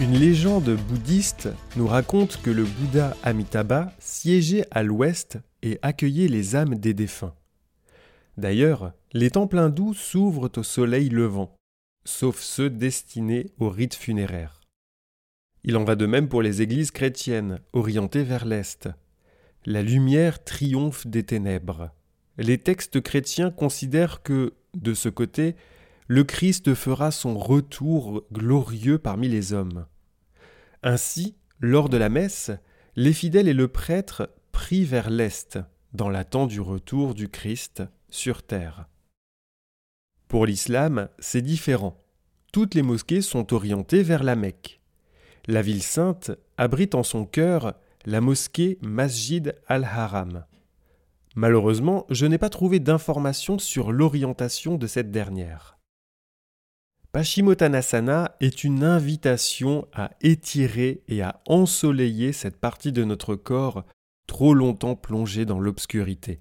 Une 0.00 0.18
légende 0.18 0.70
bouddhiste 0.88 1.48
nous 1.76 1.86
raconte 1.86 2.40
que 2.42 2.50
le 2.50 2.64
Bouddha 2.64 3.16
Amitabha 3.22 3.92
siégeait 4.14 4.66
à 4.70 4.84
l'ouest 4.84 5.38
et 5.62 5.80
accueillait 5.82 6.28
les 6.28 6.54
âmes 6.54 6.76
des 6.76 6.94
défunts. 6.94 7.34
D'ailleurs, 8.36 8.92
les 9.12 9.30
temples 9.30 9.58
hindous 9.58 9.94
s'ouvrent 9.94 10.50
au 10.56 10.62
soleil 10.62 11.08
levant, 11.08 11.56
sauf 12.04 12.38
ceux 12.40 12.70
destinés 12.70 13.50
aux 13.58 13.70
rites 13.70 13.96
funéraires. 13.96 14.60
Il 15.64 15.76
en 15.76 15.82
va 15.82 15.96
de 15.96 16.06
même 16.06 16.28
pour 16.28 16.42
les 16.42 16.62
églises 16.62 16.92
chrétiennes, 16.92 17.58
orientées 17.72 18.22
vers 18.22 18.44
l'Est. 18.44 18.88
La 19.66 19.82
lumière 19.82 20.44
triomphe 20.44 21.08
des 21.08 21.24
ténèbres. 21.24 21.90
Les 22.38 22.58
textes 22.58 23.00
chrétiens 23.00 23.50
considèrent 23.50 24.22
que, 24.22 24.54
de 24.74 24.94
ce 24.94 25.08
côté, 25.08 25.56
le 26.06 26.22
Christ 26.22 26.74
fera 26.74 27.10
son 27.10 27.36
retour 27.36 28.24
glorieux 28.30 28.98
parmi 28.98 29.26
les 29.28 29.52
hommes. 29.52 29.86
Ainsi, 30.84 31.34
lors 31.58 31.88
de 31.88 31.96
la 31.96 32.10
messe, 32.10 32.52
les 32.96 33.12
fidèles 33.12 33.48
et 33.48 33.54
le 33.54 33.68
prêtre 33.68 34.30
prient 34.52 34.84
vers 34.84 35.10
l'Est, 35.10 35.58
dans 35.92 36.08
l'attente 36.08 36.50
du 36.50 36.60
retour 36.60 37.14
du 37.14 37.28
Christ 37.28 37.82
sur 38.08 38.42
terre. 38.42 38.86
Pour 40.28 40.46
l'islam, 40.46 41.08
c'est 41.18 41.42
différent. 41.42 42.00
Toutes 42.52 42.74
les 42.74 42.82
mosquées 42.82 43.20
sont 43.20 43.52
orientées 43.52 44.02
vers 44.02 44.22
la 44.22 44.36
Mecque. 44.36 44.80
La 45.46 45.60
ville 45.60 45.82
sainte 45.82 46.30
abrite 46.56 46.94
en 46.94 47.02
son 47.02 47.26
cœur 47.26 47.74
la 48.06 48.20
mosquée 48.20 48.78
Masjid 48.80 49.54
al-Haram. 49.66 50.44
Malheureusement, 51.34 52.06
je 52.10 52.26
n'ai 52.26 52.38
pas 52.38 52.48
trouvé 52.48 52.78
d'informations 52.78 53.58
sur 53.58 53.90
l'orientation 53.90 54.76
de 54.76 54.86
cette 54.86 55.10
dernière. 55.10 55.73
Pashimotanasana 57.14 58.34
est 58.40 58.64
une 58.64 58.82
invitation 58.82 59.86
à 59.94 60.10
étirer 60.20 61.04
et 61.06 61.22
à 61.22 61.40
ensoleiller 61.46 62.32
cette 62.32 62.56
partie 62.56 62.90
de 62.90 63.04
notre 63.04 63.36
corps 63.36 63.84
trop 64.26 64.52
longtemps 64.52 64.96
plongée 64.96 65.44
dans 65.44 65.60
l'obscurité. 65.60 66.40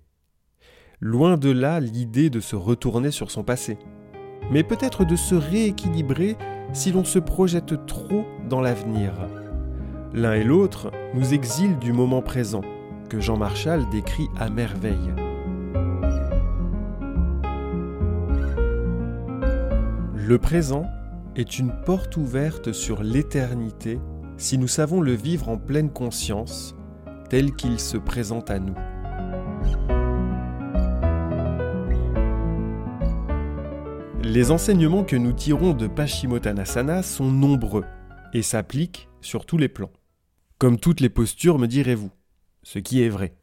Loin 1.00 1.38
de 1.38 1.52
là 1.52 1.80
l'idée 1.80 2.32
de 2.32 2.40
se 2.40 2.56
retourner 2.56 3.12
sur 3.12 3.30
son 3.30 3.44
passé, 3.44 3.78
mais 4.50 4.64
peut-être 4.64 5.06
de 5.06 5.16
se 5.16 5.36
rééquilibrer 5.36 6.38
si 6.74 6.92
l'on 6.92 7.04
se 7.04 7.20
projette 7.20 7.86
trop 7.86 8.26
dans 8.50 8.60
l'avenir. 8.60 9.14
L'un 10.12 10.34
et 10.34 10.44
l'autre 10.44 10.92
nous 11.14 11.36
exilent 11.36 11.78
du 11.78 11.94
moment 11.94 12.24
présent, 12.24 12.62
que 13.10 13.20
Jean 13.20 13.38
Marchal 13.38 13.88
décrit 13.92 14.28
à 14.40 14.50
merveille. 14.50 15.23
Le 20.26 20.38
présent 20.38 20.86
est 21.36 21.60
une 21.60 21.74
porte 21.86 22.16
ouverte 22.16 22.72
sur 22.72 23.04
l'éternité 23.04 24.00
si 24.38 24.58
nous 24.58 24.70
savons 24.70 25.02
le 25.02 25.12
vivre 25.12 25.50
en 25.50 25.58
pleine 25.58 25.92
conscience, 25.92 26.78
tel 27.30 27.54
qu'il 27.54 27.78
se 27.78 27.98
présente 27.98 28.50
à 28.50 28.60
nous. 28.60 28.74
Les 34.24 34.50
enseignements 34.50 35.04
que 35.04 35.18
nous 35.18 35.34
tirons 35.34 35.74
de 35.74 35.88
Pashimotanasana 35.88 37.04
sont 37.04 37.30
nombreux 37.30 37.84
et 38.32 38.44
s'appliquent 38.44 39.10
sur 39.20 39.46
tous 39.46 39.58
les 39.58 39.68
plans. 39.68 39.92
Comme 40.58 40.80
toutes 40.80 41.02
les 41.02 41.10
postures, 41.10 41.60
me 41.60 41.68
direz-vous, 41.68 42.12
ce 42.62 42.80
qui 42.80 43.04
est 43.04 43.10
vrai. 43.10 43.36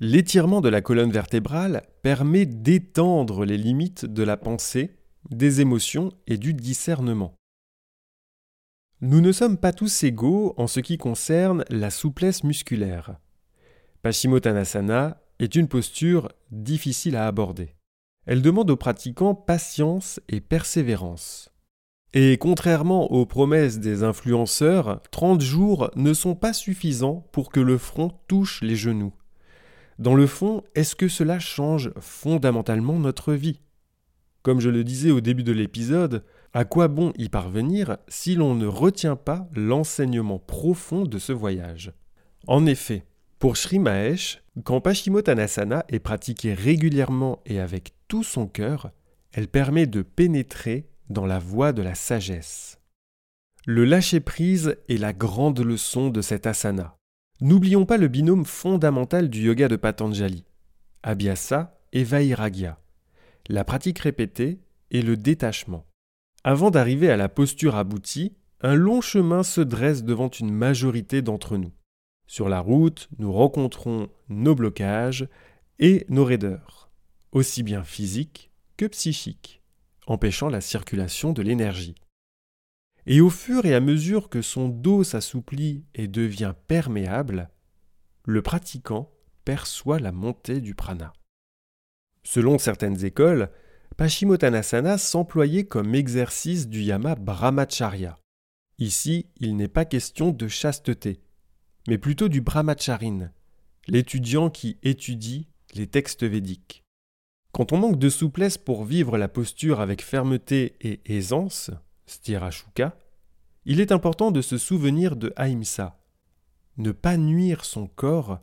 L'étirement 0.00 0.60
de 0.60 0.68
la 0.68 0.80
colonne 0.80 1.12
vertébrale 1.12 1.82
permet 2.02 2.46
d'étendre 2.46 3.44
les 3.44 3.58
limites 3.58 4.06
de 4.06 4.24
la 4.24 4.36
pensée 4.36 4.96
des 5.30 5.60
émotions 5.60 6.12
et 6.26 6.36
du 6.36 6.54
discernement. 6.54 7.34
Nous 9.00 9.20
ne 9.20 9.32
sommes 9.32 9.58
pas 9.58 9.72
tous 9.72 10.04
égaux 10.04 10.54
en 10.56 10.66
ce 10.66 10.80
qui 10.80 10.96
concerne 10.96 11.64
la 11.68 11.90
souplesse 11.90 12.44
musculaire. 12.44 13.18
Paschimottanasana 14.02 15.20
est 15.38 15.54
une 15.56 15.68
posture 15.68 16.30
difficile 16.50 17.16
à 17.16 17.26
aborder. 17.26 17.74
Elle 18.26 18.42
demande 18.42 18.70
aux 18.70 18.76
pratiquants 18.76 19.34
patience 19.34 20.20
et 20.28 20.40
persévérance. 20.40 21.50
Et 22.14 22.38
contrairement 22.38 23.10
aux 23.10 23.26
promesses 23.26 23.80
des 23.80 24.04
influenceurs, 24.04 25.02
30 25.10 25.40
jours 25.40 25.90
ne 25.96 26.14
sont 26.14 26.36
pas 26.36 26.52
suffisants 26.52 27.26
pour 27.32 27.50
que 27.50 27.60
le 27.60 27.76
front 27.76 28.12
touche 28.28 28.62
les 28.62 28.76
genoux. 28.76 29.12
Dans 29.98 30.14
le 30.14 30.26
fond, 30.26 30.62
est-ce 30.74 30.94
que 30.94 31.08
cela 31.08 31.40
change 31.40 31.92
fondamentalement 31.98 32.98
notre 32.98 33.34
vie? 33.34 33.60
Comme 34.44 34.60
je 34.60 34.68
le 34.68 34.84
disais 34.84 35.10
au 35.10 35.22
début 35.22 35.42
de 35.42 35.52
l'épisode, 35.52 36.22
à 36.52 36.66
quoi 36.66 36.86
bon 36.86 37.12
y 37.16 37.30
parvenir 37.30 37.96
si 38.08 38.34
l'on 38.34 38.54
ne 38.54 38.66
retient 38.66 39.16
pas 39.16 39.48
l'enseignement 39.54 40.38
profond 40.38 41.04
de 41.04 41.18
ce 41.18 41.32
voyage? 41.32 41.92
En 42.46 42.66
effet, 42.66 43.06
pour 43.38 43.56
Sri 43.56 43.78
Mahesh, 43.78 44.42
quand 44.62 44.82
Paschimottanasana 44.82 45.86
est 45.88 45.98
pratiquée 45.98 46.52
régulièrement 46.52 47.40
et 47.46 47.58
avec 47.58 47.94
tout 48.06 48.22
son 48.22 48.46
cœur, 48.46 48.90
elle 49.32 49.48
permet 49.48 49.86
de 49.86 50.02
pénétrer 50.02 50.90
dans 51.08 51.26
la 51.26 51.38
voie 51.38 51.72
de 51.72 51.80
la 51.80 51.94
sagesse. 51.94 52.78
Le 53.66 53.86
lâcher-prise 53.86 54.76
est 54.90 54.98
la 54.98 55.14
grande 55.14 55.60
leçon 55.60 56.10
de 56.10 56.20
cet 56.20 56.46
asana. 56.46 56.98
N'oublions 57.40 57.86
pas 57.86 57.96
le 57.96 58.08
binôme 58.08 58.44
fondamental 58.44 59.30
du 59.30 59.40
yoga 59.46 59.68
de 59.68 59.76
Patanjali, 59.76 60.44
Abhyasa 61.02 61.80
et 61.94 62.04
Vairagya 62.04 62.78
la 63.48 63.64
pratique 63.64 63.98
répétée 63.98 64.60
et 64.90 65.02
le 65.02 65.16
détachement. 65.16 65.86
Avant 66.44 66.70
d'arriver 66.70 67.10
à 67.10 67.16
la 67.16 67.28
posture 67.28 67.76
aboutie, 67.76 68.34
un 68.60 68.74
long 68.74 69.00
chemin 69.00 69.42
se 69.42 69.60
dresse 69.60 70.04
devant 70.04 70.28
une 70.28 70.52
majorité 70.52 71.22
d'entre 71.22 71.56
nous. 71.56 71.72
Sur 72.26 72.48
la 72.48 72.60
route, 72.60 73.08
nous 73.18 73.32
rencontrons 73.32 74.08
nos 74.28 74.54
blocages 74.54 75.28
et 75.78 76.06
nos 76.08 76.24
raideurs, 76.24 76.90
aussi 77.32 77.62
bien 77.62 77.82
physiques 77.82 78.50
que 78.76 78.86
psychiques, 78.86 79.62
empêchant 80.06 80.48
la 80.48 80.60
circulation 80.60 81.32
de 81.32 81.42
l'énergie. 81.42 81.94
Et 83.06 83.20
au 83.20 83.28
fur 83.28 83.66
et 83.66 83.74
à 83.74 83.80
mesure 83.80 84.30
que 84.30 84.40
son 84.40 84.68
dos 84.68 85.04
s'assouplit 85.04 85.84
et 85.94 86.08
devient 86.08 86.54
perméable, 86.66 87.50
le 88.24 88.40
pratiquant 88.40 89.10
perçoit 89.44 89.98
la 89.98 90.12
montée 90.12 90.62
du 90.62 90.74
prana. 90.74 91.12
Selon 92.24 92.58
certaines 92.58 93.04
écoles, 93.04 93.50
Paschimottanasana 93.96 94.98
s'employait 94.98 95.64
comme 95.64 95.94
exercice 95.94 96.68
du 96.68 96.82
yama 96.82 97.14
brahmacharya. 97.14 98.18
Ici, 98.78 99.26
il 99.36 99.56
n'est 99.56 99.68
pas 99.68 99.84
question 99.84 100.30
de 100.30 100.48
chasteté, 100.48 101.20
mais 101.86 101.98
plutôt 101.98 102.28
du 102.28 102.40
brahmacharine, 102.40 103.30
l'étudiant 103.86 104.50
qui 104.50 104.78
étudie 104.82 105.46
les 105.74 105.86
textes 105.86 106.24
védiques. 106.24 106.82
Quand 107.52 107.72
on 107.72 107.78
manque 107.78 107.98
de 108.00 108.08
souplesse 108.08 108.58
pour 108.58 108.84
vivre 108.84 109.16
la 109.16 109.28
posture 109.28 109.80
avec 109.80 110.02
fermeté 110.02 110.74
et 110.80 111.00
aisance, 111.06 111.70
stirashuka, 112.06 112.96
il 113.64 113.80
est 113.80 113.92
important 113.92 114.32
de 114.32 114.42
se 114.42 114.58
souvenir 114.58 115.14
de 115.14 115.32
Ahimsa, 115.36 116.00
ne 116.78 116.90
pas 116.90 117.16
nuire 117.16 117.64
son 117.64 117.86
corps 117.86 118.40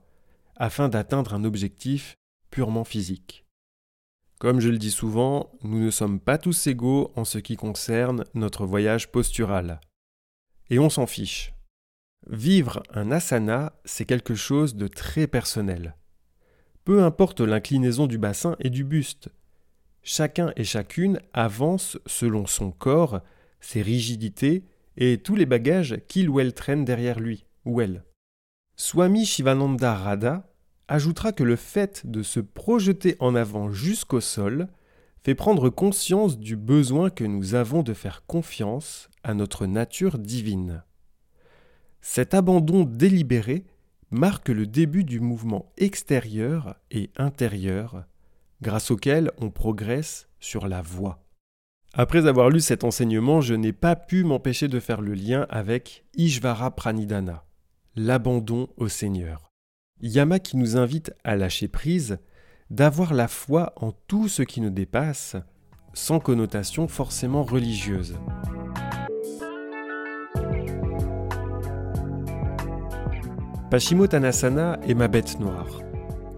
afin 0.55 0.87
d'atteindre 0.87 1.33
un 1.33 1.43
objectif 1.43 2.15
purement 2.51 2.85
physique. 2.85 3.40
Comme 4.41 4.59
je 4.59 4.69
le 4.69 4.79
dis 4.79 4.89
souvent, 4.89 5.51
nous 5.61 5.77
ne 5.77 5.91
sommes 5.91 6.19
pas 6.19 6.39
tous 6.39 6.65
égaux 6.65 7.11
en 7.15 7.25
ce 7.25 7.37
qui 7.37 7.55
concerne 7.55 8.23
notre 8.33 8.65
voyage 8.65 9.11
postural. 9.11 9.79
Et 10.71 10.79
on 10.79 10.89
s'en 10.89 11.05
fiche. 11.05 11.53
Vivre 12.27 12.81
un 12.91 13.11
asana, 13.11 13.79
c'est 13.85 14.05
quelque 14.05 14.33
chose 14.33 14.73
de 14.73 14.87
très 14.87 15.27
personnel. 15.27 15.95
Peu 16.85 17.03
importe 17.03 17.39
l'inclinaison 17.41 18.07
du 18.07 18.17
bassin 18.17 18.55
et 18.57 18.71
du 18.71 18.83
buste. 18.83 19.29
Chacun 20.01 20.53
et 20.55 20.63
chacune 20.63 21.19
avance 21.33 21.99
selon 22.07 22.47
son 22.47 22.71
corps, 22.71 23.21
ses 23.59 23.83
rigidités 23.83 24.63
et 24.97 25.19
tous 25.19 25.35
les 25.35 25.45
bagages 25.45 25.99
qu'il 26.07 26.31
ou 26.31 26.39
elle 26.39 26.55
traîne 26.55 26.83
derrière 26.83 27.19
lui 27.19 27.45
ou 27.63 27.79
elle. 27.79 28.03
Swami 28.75 29.23
Shivananda 29.23 29.93
Radha 29.93 30.50
ajoutera 30.91 31.31
que 31.31 31.43
le 31.43 31.55
fait 31.55 32.05
de 32.05 32.21
se 32.21 32.41
projeter 32.41 33.15
en 33.19 33.33
avant 33.33 33.71
jusqu'au 33.71 34.19
sol 34.19 34.67
fait 35.23 35.35
prendre 35.35 35.69
conscience 35.69 36.37
du 36.37 36.57
besoin 36.57 37.09
que 37.09 37.23
nous 37.23 37.55
avons 37.55 37.81
de 37.81 37.93
faire 37.93 38.25
confiance 38.25 39.09
à 39.23 39.33
notre 39.33 39.67
nature 39.67 40.17
divine. 40.17 40.83
Cet 42.01 42.33
abandon 42.33 42.83
délibéré 42.83 43.63
marque 44.09 44.49
le 44.49 44.67
début 44.67 45.05
du 45.05 45.21
mouvement 45.21 45.71
extérieur 45.77 46.75
et 46.89 47.09
intérieur 47.15 48.03
grâce 48.61 48.91
auquel 48.91 49.31
on 49.37 49.49
progresse 49.49 50.27
sur 50.41 50.67
la 50.67 50.81
voie. 50.81 51.23
Après 51.93 52.27
avoir 52.27 52.49
lu 52.49 52.59
cet 52.59 52.83
enseignement, 52.83 53.39
je 53.39 53.53
n'ai 53.53 53.73
pas 53.73 53.95
pu 53.95 54.25
m'empêcher 54.25 54.67
de 54.67 54.79
faire 54.81 54.99
le 54.99 55.13
lien 55.13 55.45
avec 55.49 56.03
Ishvara 56.15 56.75
Pranidhana, 56.75 57.45
l'abandon 57.95 58.67
au 58.75 58.89
Seigneur. 58.89 59.50
Yama 60.03 60.39
qui 60.39 60.57
nous 60.57 60.77
invite 60.77 61.13
à 61.23 61.35
lâcher 61.35 61.67
prise, 61.67 62.17
d'avoir 62.71 63.13
la 63.13 63.27
foi 63.27 63.73
en 63.75 63.91
tout 64.07 64.27
ce 64.27 64.41
qui 64.41 64.59
nous 64.59 64.71
dépasse, 64.71 65.35
sans 65.93 66.19
connotation 66.19 66.87
forcément 66.87 67.43
religieuse. 67.43 68.15
Pashimotanasana 73.69 74.79
est 74.87 74.95
ma 74.95 75.07
bête 75.07 75.39
noire. 75.39 75.81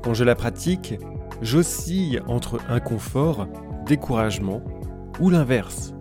Quand 0.03 0.13
je 0.13 0.25
la 0.25 0.35
pratique, 0.35 0.95
j'oscille 1.41 2.21
entre 2.27 2.59
inconfort, 2.69 3.47
découragement 3.85 4.61
ou 5.21 5.29
l'inverse. 5.29 5.93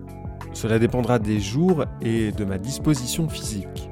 Cela 0.53 0.79
dépendra 0.79 1.20
des 1.20 1.40
jours 1.40 1.85
et 2.01 2.33
de 2.33 2.44
ma 2.44 2.59
disposition 2.59 3.29
physique. 3.29 3.88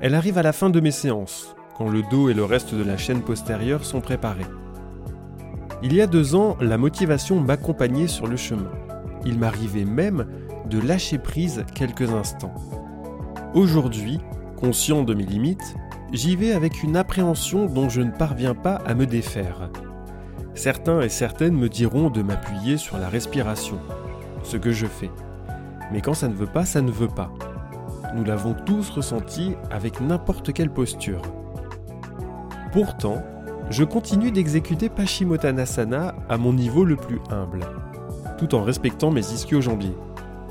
Elle 0.00 0.14
arrive 0.14 0.38
à 0.38 0.42
la 0.42 0.52
fin 0.52 0.70
de 0.70 0.80
mes 0.80 0.92
séances, 0.92 1.54
le 1.88 2.02
dos 2.10 2.28
et 2.28 2.34
le 2.34 2.44
reste 2.44 2.74
de 2.74 2.84
la 2.84 2.96
chaîne 2.96 3.22
postérieure 3.22 3.84
sont 3.84 4.00
préparés. 4.00 4.46
Il 5.82 5.94
y 5.94 6.02
a 6.02 6.06
deux 6.06 6.34
ans, 6.34 6.56
la 6.60 6.76
motivation 6.76 7.40
m'accompagnait 7.40 8.06
sur 8.06 8.26
le 8.26 8.36
chemin. 8.36 8.70
Il 9.24 9.38
m'arrivait 9.38 9.86
même 9.86 10.26
de 10.68 10.78
lâcher 10.78 11.18
prise 11.18 11.64
quelques 11.74 12.10
instants. 12.10 12.54
Aujourd'hui, 13.54 14.20
conscient 14.56 15.02
de 15.02 15.14
mes 15.14 15.24
limites, 15.24 15.74
j'y 16.12 16.36
vais 16.36 16.52
avec 16.52 16.82
une 16.82 16.96
appréhension 16.96 17.66
dont 17.66 17.88
je 17.88 18.02
ne 18.02 18.10
parviens 18.10 18.54
pas 18.54 18.76
à 18.86 18.94
me 18.94 19.06
défaire. 19.06 19.70
Certains 20.54 21.00
et 21.00 21.08
certaines 21.08 21.56
me 21.56 21.68
diront 21.68 22.10
de 22.10 22.20
m'appuyer 22.20 22.76
sur 22.76 22.98
la 22.98 23.08
respiration, 23.08 23.78
ce 24.42 24.58
que 24.58 24.72
je 24.72 24.86
fais. 24.86 25.10
Mais 25.92 26.02
quand 26.02 26.14
ça 26.14 26.28
ne 26.28 26.34
veut 26.34 26.46
pas, 26.46 26.66
ça 26.66 26.82
ne 26.82 26.90
veut 26.90 27.08
pas. 27.08 27.32
Nous 28.14 28.24
l'avons 28.24 28.54
tous 28.66 28.90
ressenti 28.90 29.54
avec 29.70 30.00
n'importe 30.00 30.52
quelle 30.52 30.70
posture. 30.70 31.22
Pourtant, 32.72 33.24
je 33.68 33.82
continue 33.82 34.30
d'exécuter 34.30 34.88
Paschimottanasana 34.88 36.14
à 36.28 36.38
mon 36.38 36.52
niveau 36.52 36.84
le 36.84 36.94
plus 36.94 37.18
humble, 37.28 37.66
tout 38.38 38.54
en 38.54 38.62
respectant 38.62 39.10
mes 39.10 39.32
ischio-jambiers. 39.32 39.96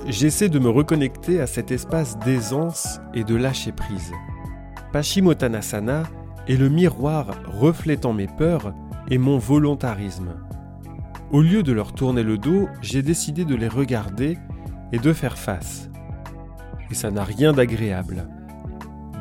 J'essaie 0.05 0.49
de 0.49 0.59
me 0.59 0.69
reconnecter 0.69 1.39
à 1.39 1.47
cet 1.47 1.71
espace 1.71 2.19
d'aisance 2.19 2.99
et 3.13 3.23
de 3.23 3.35
lâcher 3.35 3.71
prise. 3.71 4.11
Paschimottanasana 4.91 6.03
est 6.49 6.57
le 6.57 6.67
miroir 6.67 7.27
reflétant 7.45 8.11
mes 8.11 8.27
peurs 8.27 8.73
et 9.09 9.17
mon 9.17 9.37
volontarisme. 9.37 10.35
Au 11.31 11.41
lieu 11.41 11.63
de 11.63 11.71
leur 11.71 11.93
tourner 11.93 12.23
le 12.23 12.37
dos, 12.37 12.67
j'ai 12.81 13.01
décidé 13.01 13.45
de 13.45 13.55
les 13.55 13.69
regarder 13.69 14.37
et 14.91 14.99
de 14.99 15.13
faire 15.13 15.37
face. 15.37 15.89
Et 16.91 16.95
ça 16.95 17.11
n'a 17.11 17.23
rien 17.23 17.53
d'agréable. 17.53 18.27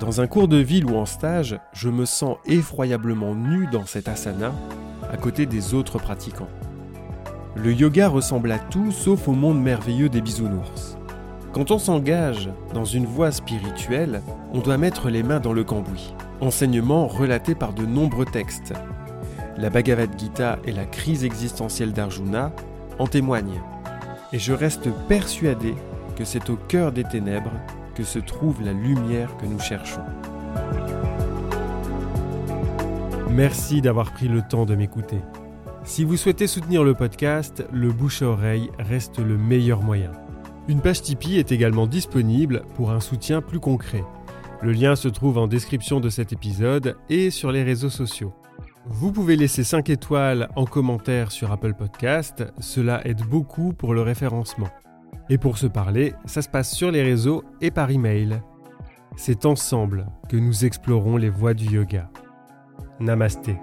Dans 0.00 0.20
un 0.20 0.28
cours 0.28 0.46
de 0.46 0.58
ville 0.58 0.86
ou 0.86 0.96
en 0.96 1.06
stage, 1.06 1.58
je 1.72 1.88
me 1.88 2.04
sens 2.04 2.36
effroyablement 2.46 3.34
nu 3.34 3.66
dans 3.66 3.84
cet 3.84 4.06
asana, 4.06 4.52
à 5.10 5.16
côté 5.16 5.44
des 5.44 5.74
autres 5.74 5.98
pratiquants. 5.98 6.48
Le 7.56 7.72
yoga 7.72 8.08
ressemble 8.08 8.52
à 8.52 8.60
tout 8.60 8.92
sauf 8.92 9.26
au 9.26 9.32
monde 9.32 9.60
merveilleux 9.60 10.08
des 10.08 10.20
bisounours. 10.20 10.96
Quand 11.52 11.72
on 11.72 11.80
s'engage 11.80 12.48
dans 12.74 12.84
une 12.84 13.06
voie 13.06 13.32
spirituelle, 13.32 14.22
on 14.52 14.60
doit 14.60 14.78
mettre 14.78 15.08
les 15.08 15.24
mains 15.24 15.40
dans 15.40 15.52
le 15.52 15.64
cambouis. 15.64 16.14
Enseignement 16.40 17.08
relaté 17.08 17.56
par 17.56 17.72
de 17.72 17.84
nombreux 17.84 18.26
textes, 18.26 18.74
la 19.56 19.68
Bhagavad 19.68 20.10
Gita 20.16 20.60
et 20.64 20.70
la 20.70 20.84
crise 20.84 21.24
existentielle 21.24 21.92
d'Arjuna 21.92 22.52
en 23.00 23.08
témoignent. 23.08 23.60
Et 24.32 24.38
je 24.38 24.52
reste 24.52 24.90
persuadé 25.08 25.74
que 26.14 26.24
c'est 26.24 26.50
au 26.50 26.56
cœur 26.56 26.92
des 26.92 27.04
ténèbres 27.04 27.50
que 27.98 28.04
se 28.04 28.20
trouve 28.20 28.62
la 28.62 28.72
lumière 28.72 29.36
que 29.38 29.46
nous 29.46 29.58
cherchons. 29.58 30.04
Merci 33.28 33.82
d'avoir 33.82 34.12
pris 34.12 34.28
le 34.28 34.40
temps 34.40 34.66
de 34.66 34.76
m'écouter. 34.76 35.18
Si 35.82 36.04
vous 36.04 36.16
souhaitez 36.16 36.46
soutenir 36.46 36.84
le 36.84 36.94
podcast, 36.94 37.66
le 37.72 37.90
bouche 37.90 38.22
à 38.22 38.26
oreille 38.26 38.70
reste 38.78 39.18
le 39.18 39.36
meilleur 39.36 39.82
moyen. 39.82 40.12
Une 40.68 40.80
page 40.80 41.02
Tipeee 41.02 41.38
est 41.38 41.50
également 41.50 41.88
disponible 41.88 42.62
pour 42.76 42.92
un 42.92 43.00
soutien 43.00 43.42
plus 43.42 43.58
concret. 43.58 44.04
Le 44.62 44.70
lien 44.70 44.94
se 44.94 45.08
trouve 45.08 45.36
en 45.36 45.48
description 45.48 45.98
de 45.98 46.08
cet 46.08 46.32
épisode 46.32 46.96
et 47.08 47.30
sur 47.30 47.50
les 47.50 47.64
réseaux 47.64 47.90
sociaux. 47.90 48.32
Vous 48.86 49.10
pouvez 49.10 49.34
laisser 49.34 49.64
5 49.64 49.90
étoiles 49.90 50.50
en 50.54 50.66
commentaire 50.66 51.32
sur 51.32 51.50
Apple 51.50 51.74
Podcast, 51.74 52.44
cela 52.60 53.04
aide 53.04 53.22
beaucoup 53.22 53.72
pour 53.72 53.92
le 53.92 54.02
référencement. 54.02 54.68
Et 55.30 55.38
pour 55.38 55.58
se 55.58 55.66
parler, 55.66 56.14
ça 56.24 56.42
se 56.42 56.48
passe 56.48 56.74
sur 56.74 56.90
les 56.90 57.02
réseaux 57.02 57.44
et 57.60 57.70
par 57.70 57.90
email. 57.90 58.40
C'est 59.16 59.46
ensemble 59.46 60.06
que 60.28 60.36
nous 60.36 60.64
explorons 60.64 61.16
les 61.16 61.30
voies 61.30 61.54
du 61.54 61.66
yoga. 61.66 62.10
Namasté. 63.00 63.56